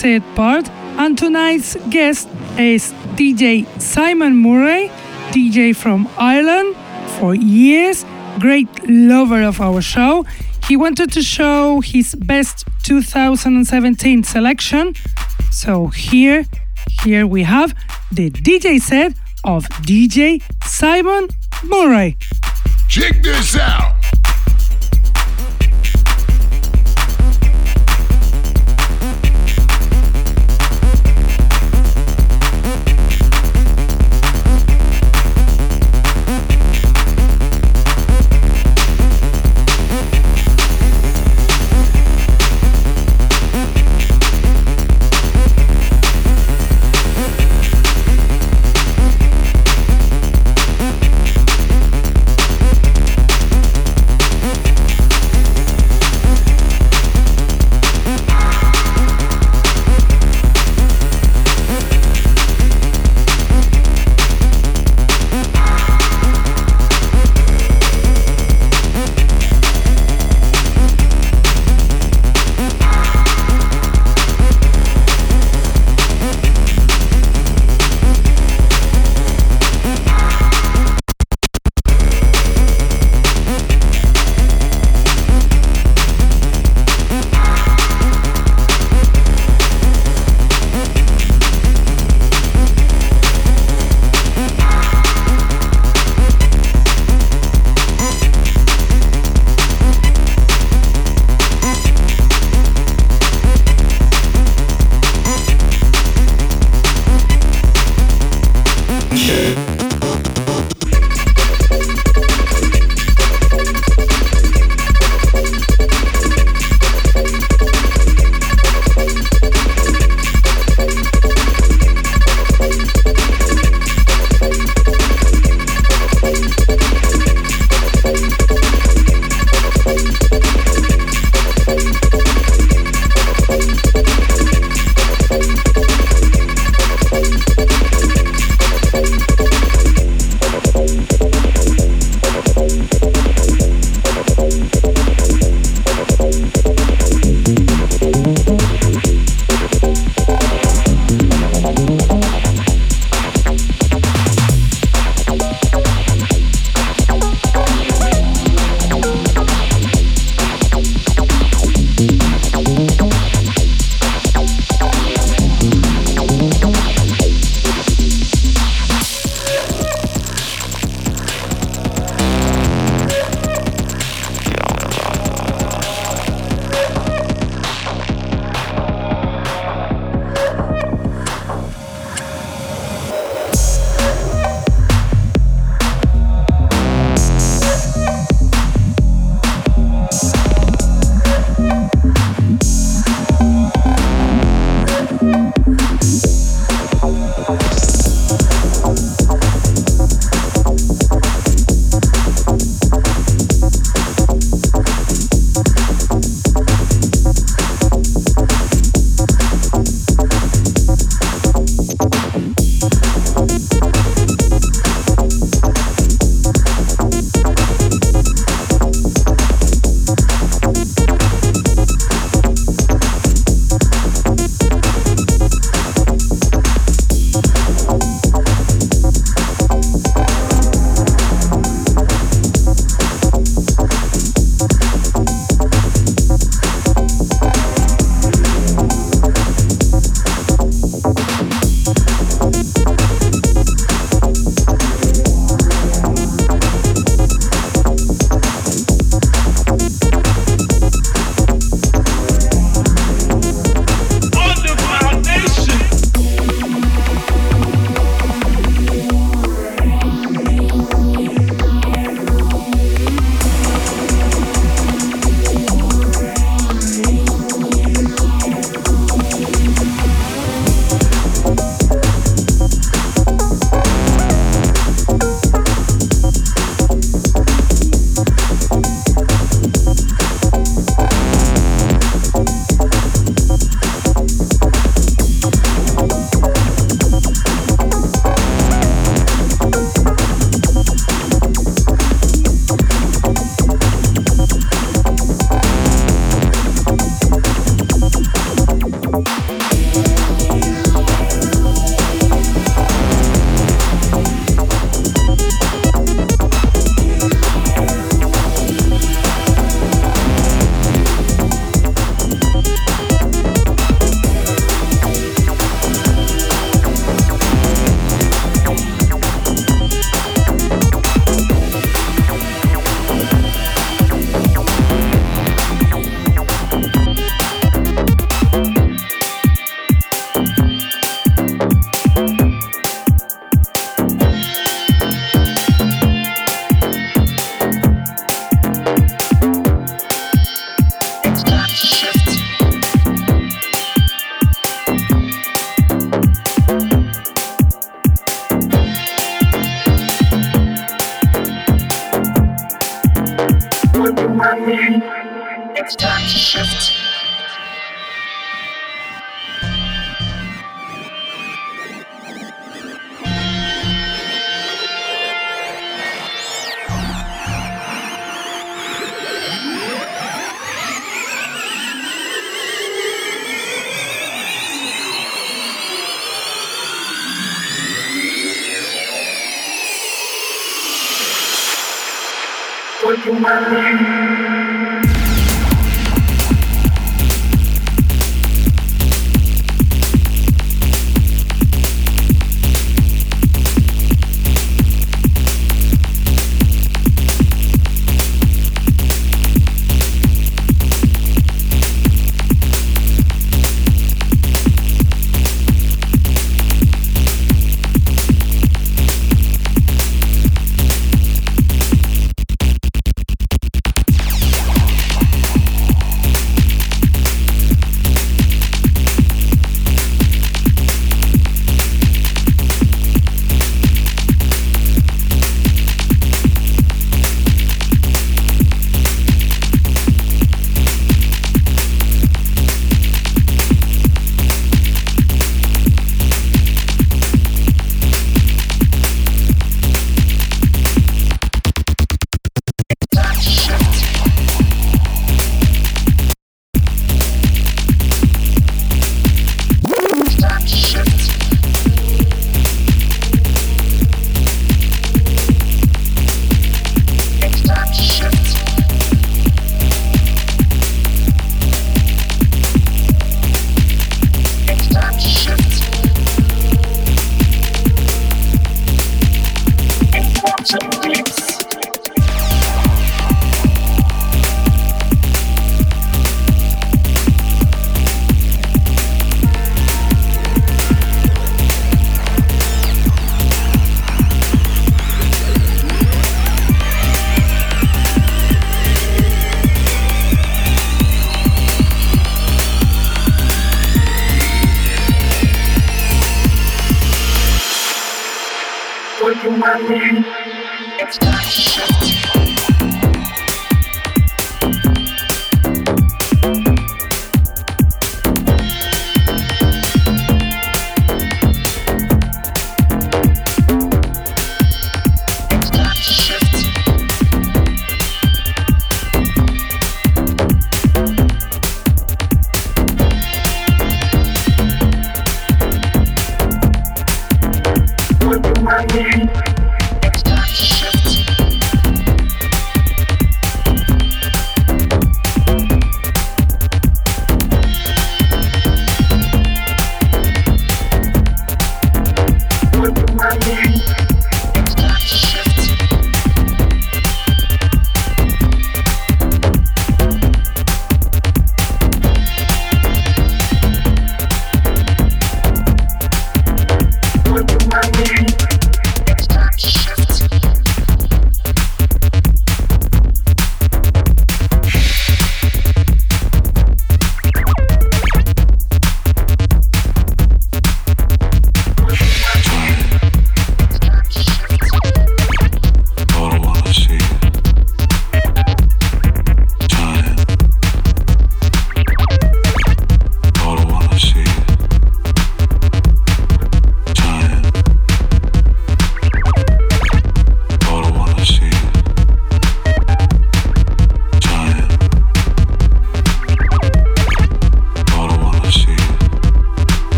Set 0.00 0.22
part, 0.34 0.66
and 0.96 1.18
tonight's 1.18 1.76
guest 1.90 2.26
is 2.58 2.94
DJ 3.16 3.66
Simon 3.78 4.34
Murray, 4.34 4.88
DJ 5.30 5.76
from 5.76 6.08
Ireland 6.16 6.74
for 7.18 7.34
years, 7.34 8.06
great 8.38 8.68
lover 8.88 9.42
of 9.42 9.60
our 9.60 9.82
show. 9.82 10.24
He 10.66 10.74
wanted 10.74 11.12
to 11.12 11.22
show 11.22 11.82
his 11.82 12.14
best 12.14 12.64
2017 12.84 14.24
selection. 14.24 14.94
So 15.50 15.88
here, 15.88 16.46
here 17.02 17.26
we 17.26 17.42
have 17.42 17.74
the 18.10 18.30
DJ 18.30 18.80
set 18.80 19.12
of 19.44 19.64
DJ 19.84 20.42
Simon 20.64 21.28
Murray. 21.62 22.16
Check 22.88 23.22
this 23.22 23.54
out. 23.54 23.89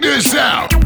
Check 0.00 0.02
this 0.02 0.34
out. 0.36 0.77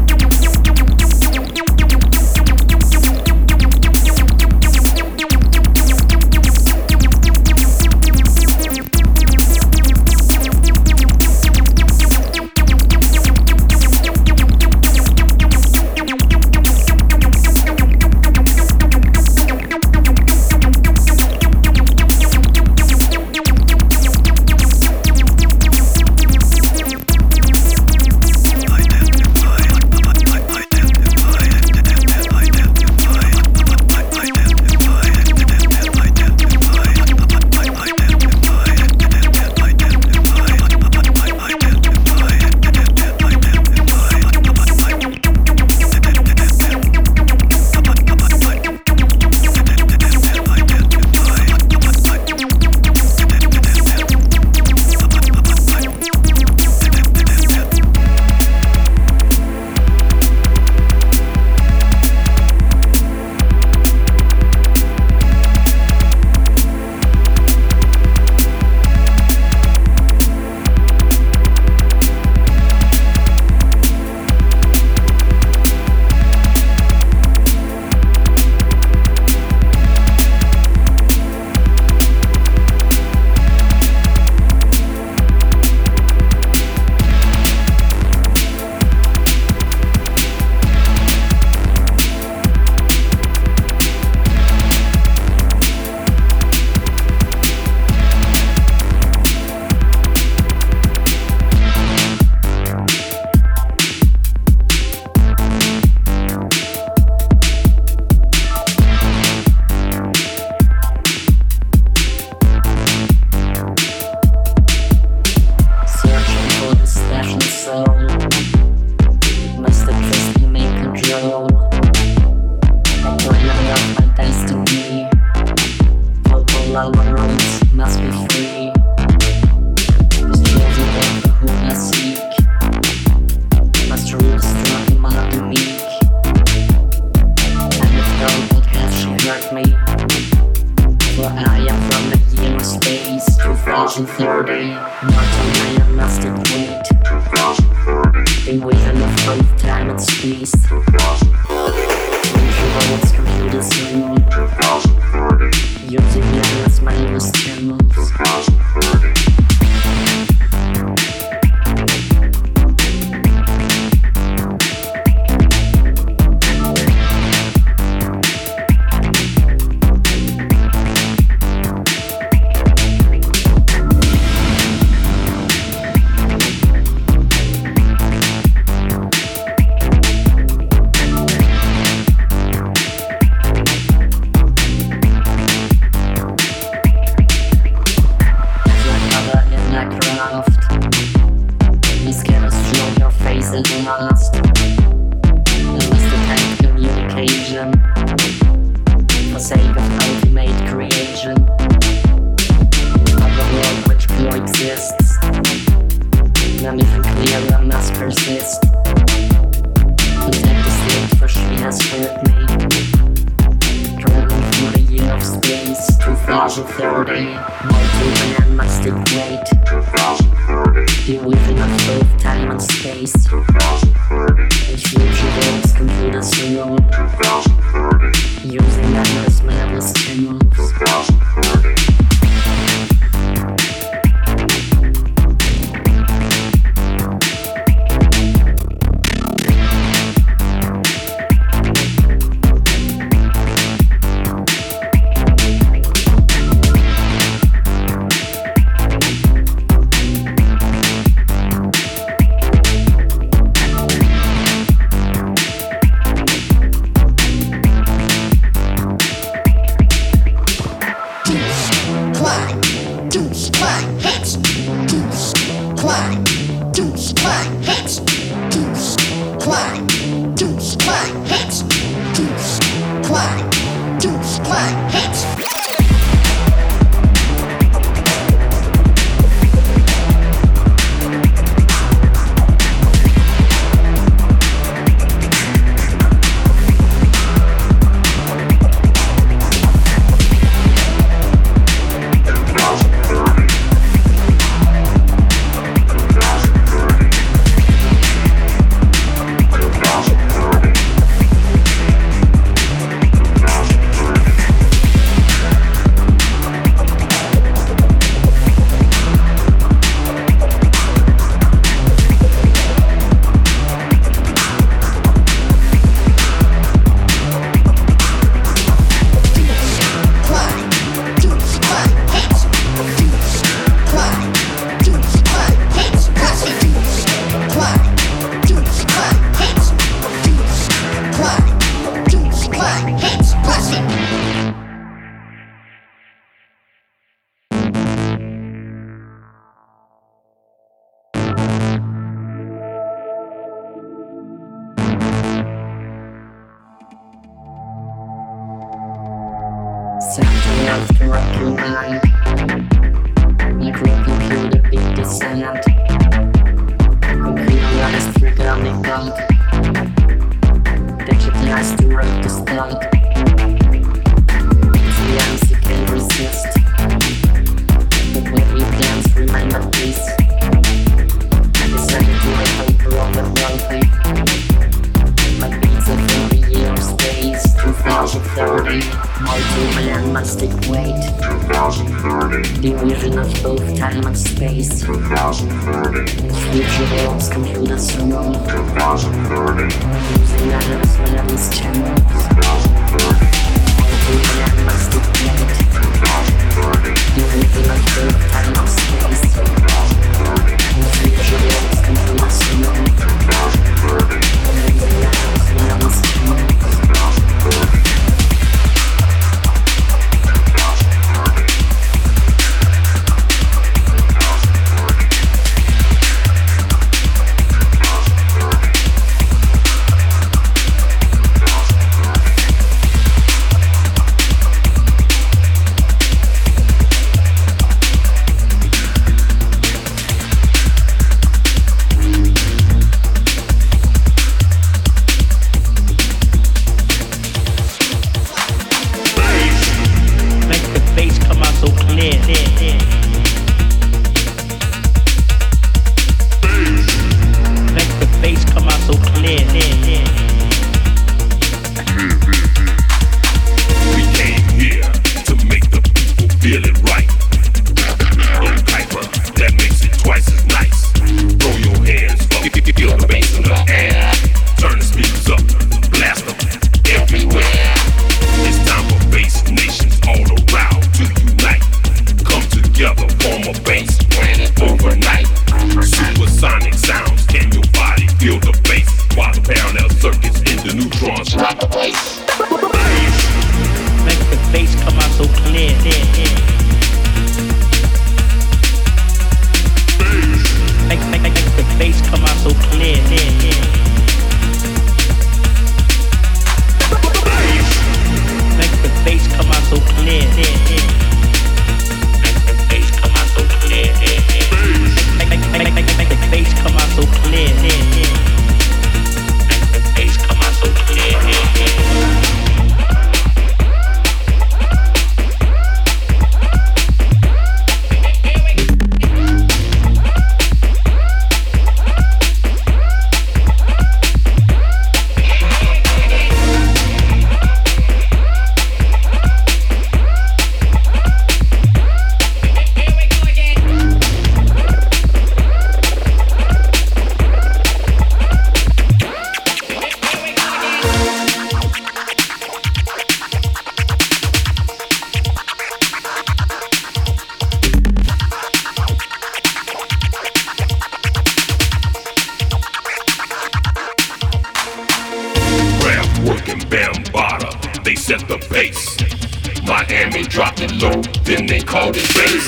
and 560.03 560.11
they 560.11 560.23
dropped 560.23 560.59
it 560.59 560.71
low, 560.81 561.01
then 561.23 561.45
they 561.47 561.61
called 561.61 561.95
it 561.95 562.03
bass. 562.13 562.43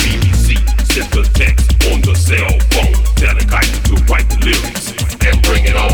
BBC 0.00 0.56
sent 0.80 1.10
the 1.12 1.28
text 1.34 1.68
on 1.92 2.00
the 2.00 2.14
cell 2.16 2.48
phone, 2.72 2.96
telling 3.16 3.46
Kaiser 3.46 3.82
to 3.88 3.96
write 4.08 4.26
the 4.30 4.40
lyrics 4.40 4.96
and 5.26 5.36
bring 5.42 5.64
it 5.66 5.76
on. 5.76 5.92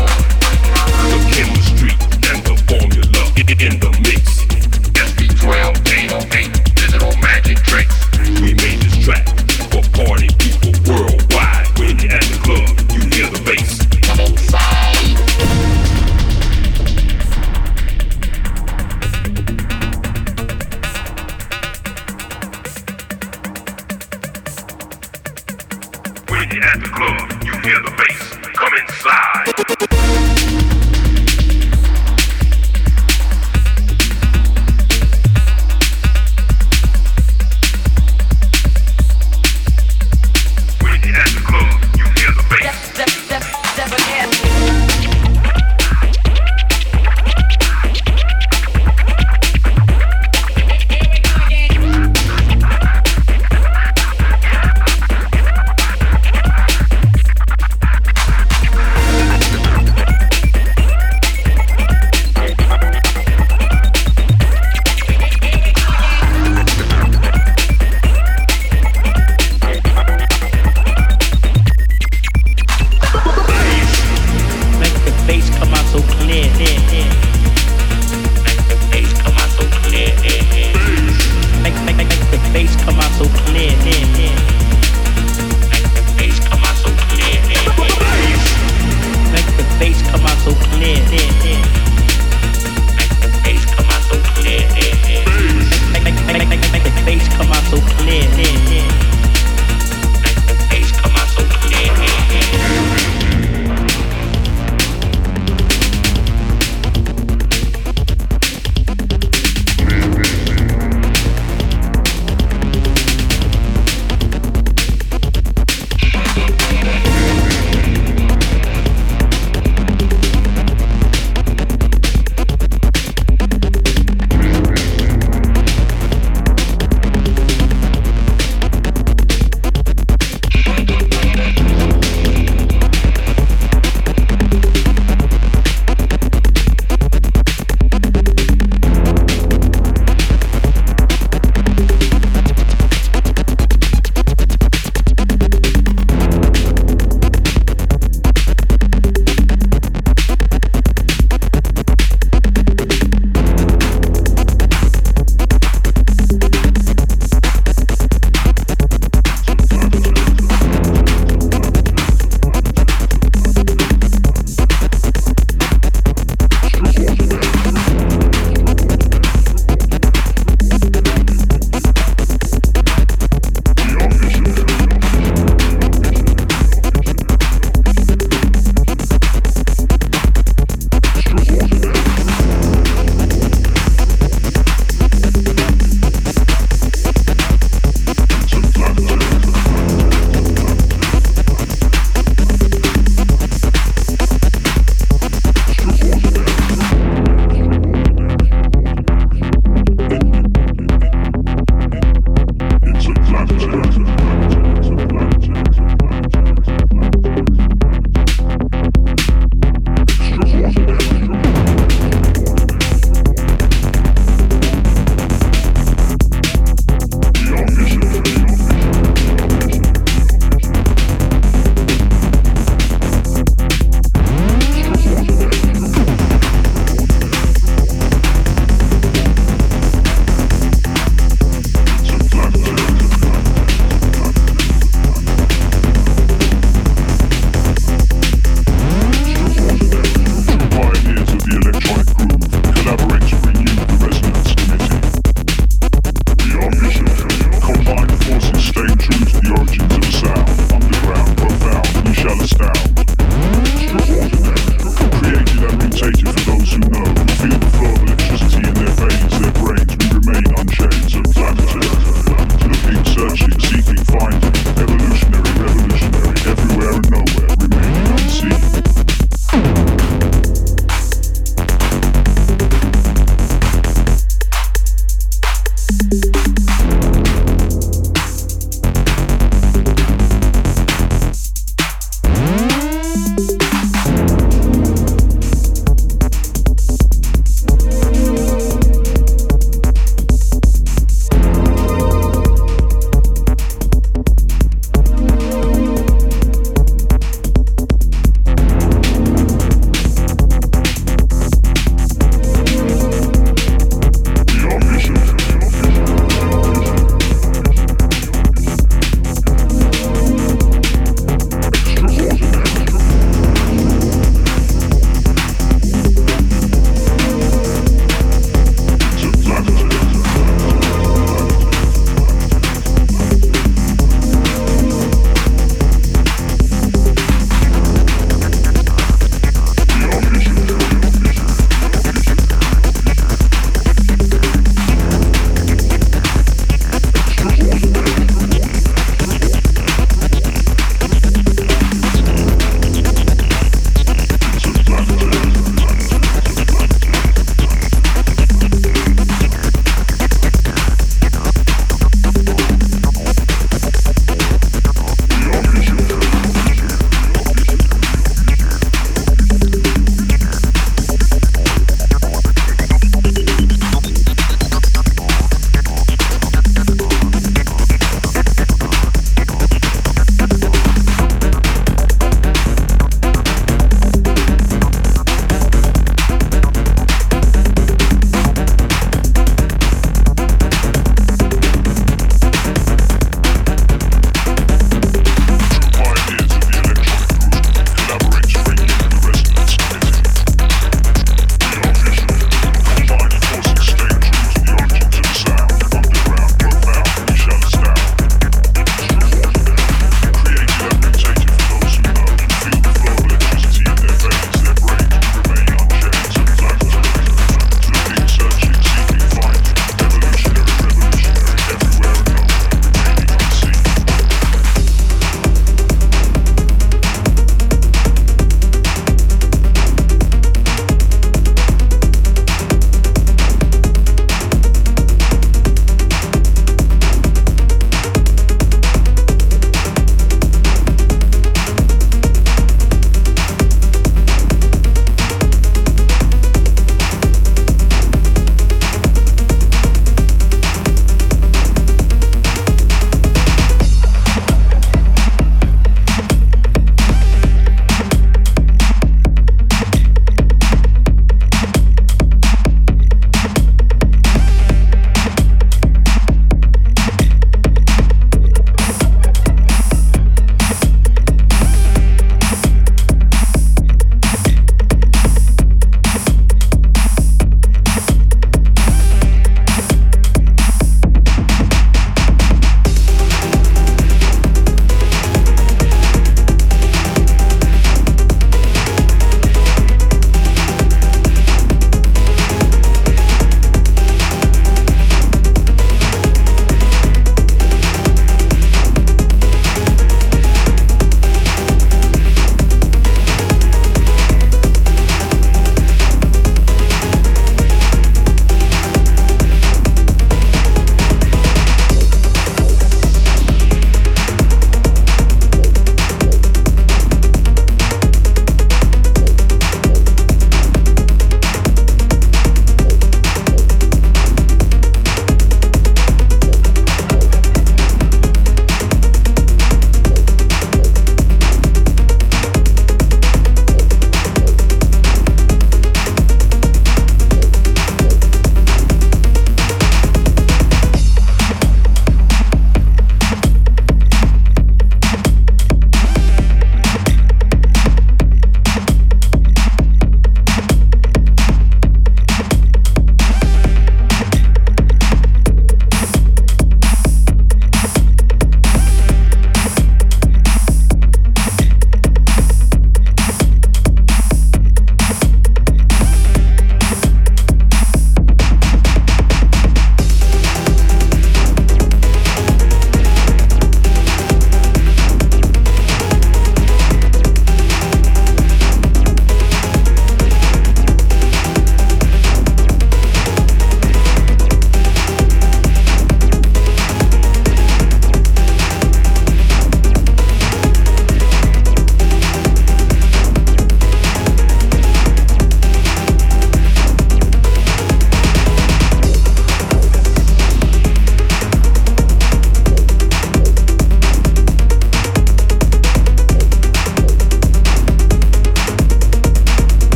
The 1.11 1.19
chemistry 1.35 1.91
and 2.31 2.39
the 2.47 2.55
formula 2.71 3.23
in 3.35 3.79
the 3.79 3.91
mix. 3.99 4.47
SB12, 4.95 5.83
Dana, 5.83 6.19
8, 6.31 6.75
digital 6.75 7.11
magic 7.17 7.57
tricks. 7.57 8.02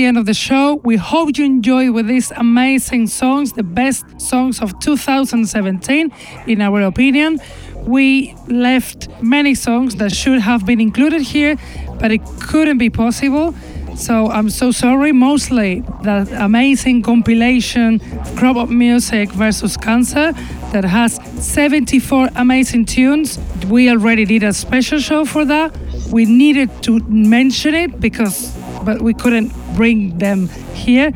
The 0.00 0.06
end 0.06 0.16
of 0.16 0.24
the 0.24 0.34
show. 0.34 0.80
We 0.82 0.96
hope 0.96 1.36
you 1.36 1.44
enjoy 1.44 1.92
with 1.92 2.06
these 2.06 2.30
amazing 2.30 3.08
songs, 3.08 3.52
the 3.52 3.62
best 3.62 4.04
songs 4.18 4.60
of 4.62 4.78
2017, 4.80 6.10
in 6.46 6.60
our 6.62 6.80
opinion. 6.82 7.38
We 7.96 8.34
left 8.48 9.08
many 9.20 9.54
songs 9.54 9.96
that 9.96 10.12
should 10.12 10.40
have 10.40 10.64
been 10.64 10.80
included 10.80 11.20
here, 11.20 11.56
but 11.98 12.10
it 12.12 12.22
couldn't 12.40 12.78
be 12.78 12.88
possible. 12.88 13.54
So 13.94 14.30
I'm 14.30 14.48
so 14.48 14.70
sorry. 14.70 15.12
Mostly 15.12 15.82
that 16.02 16.32
amazing 16.32 17.02
compilation 17.02 18.00
Crop 18.36 18.56
Up 18.56 18.70
Music 18.70 19.30
versus 19.32 19.76
Cancer 19.76 20.32
that 20.72 20.84
has 20.84 21.20
74 21.44 22.30
amazing 22.36 22.86
tunes. 22.86 23.38
We 23.68 23.90
already 23.90 24.24
did 24.24 24.44
a 24.44 24.54
special 24.54 25.00
show 25.00 25.26
for 25.26 25.44
that. 25.44 25.76
We 26.10 26.24
needed 26.24 26.70
to 26.84 27.00
mention 27.00 27.74
it 27.74 28.00
because 28.00 28.56
but 28.82 29.02
we 29.02 29.12
couldn't 29.12 29.52
bring 29.74 30.18
them 30.18 30.48
here. 30.74 31.12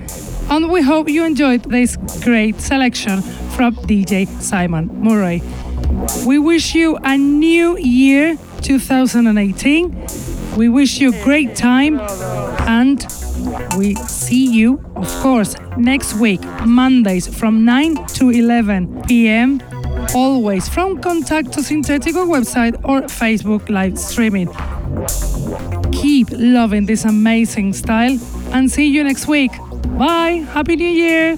And 0.51 0.71
we 0.71 0.83
hope 0.83 1.09
you 1.09 1.25
enjoyed 1.25 1.63
this 1.65 1.97
great 2.23 2.61
selection 2.61 3.23
from 3.57 3.77
DJ 3.77 4.27
Simon 4.41 4.89
Murray. 5.01 5.43
We 6.27 6.39
wish 6.39 6.75
you 6.75 6.97
a 7.03 7.17
new 7.17 7.79
year 7.79 8.37
2018. 8.63 10.07
We 10.57 10.69
wish 10.69 11.01
you 11.01 11.13
a 11.13 11.25
great 11.25 11.57
time 11.57 12.01
and 12.69 13.01
we 13.77 13.95
see 13.95 14.47
you, 14.47 14.85
of 14.97 15.09
course, 15.21 15.57
next 15.77 16.15
week, 16.15 16.43
Mondays 16.65 17.27
from 17.27 17.65
9 17.65 18.07
to 18.07 18.31
11 18.31 19.03
p.m. 19.03 19.61
Always 20.15 20.69
from 20.69 21.01
Contacto 21.01 21.61
Sintetico 21.61 22.27
website 22.27 22.75
or 22.85 23.03
Facebook 23.03 23.69
live 23.69 23.99
streaming 23.99 24.49
keep 26.05 26.29
loving 26.33 26.87
this 26.87 27.05
amazing 27.05 27.73
style 27.73 28.19
and 28.55 28.71
see 28.71 28.87
you 28.87 29.05
next 29.05 29.27
week. 29.29 29.51
Bye. 29.99 30.47
Happy 30.55 30.77
New 30.77 30.89
Year. 30.89 31.37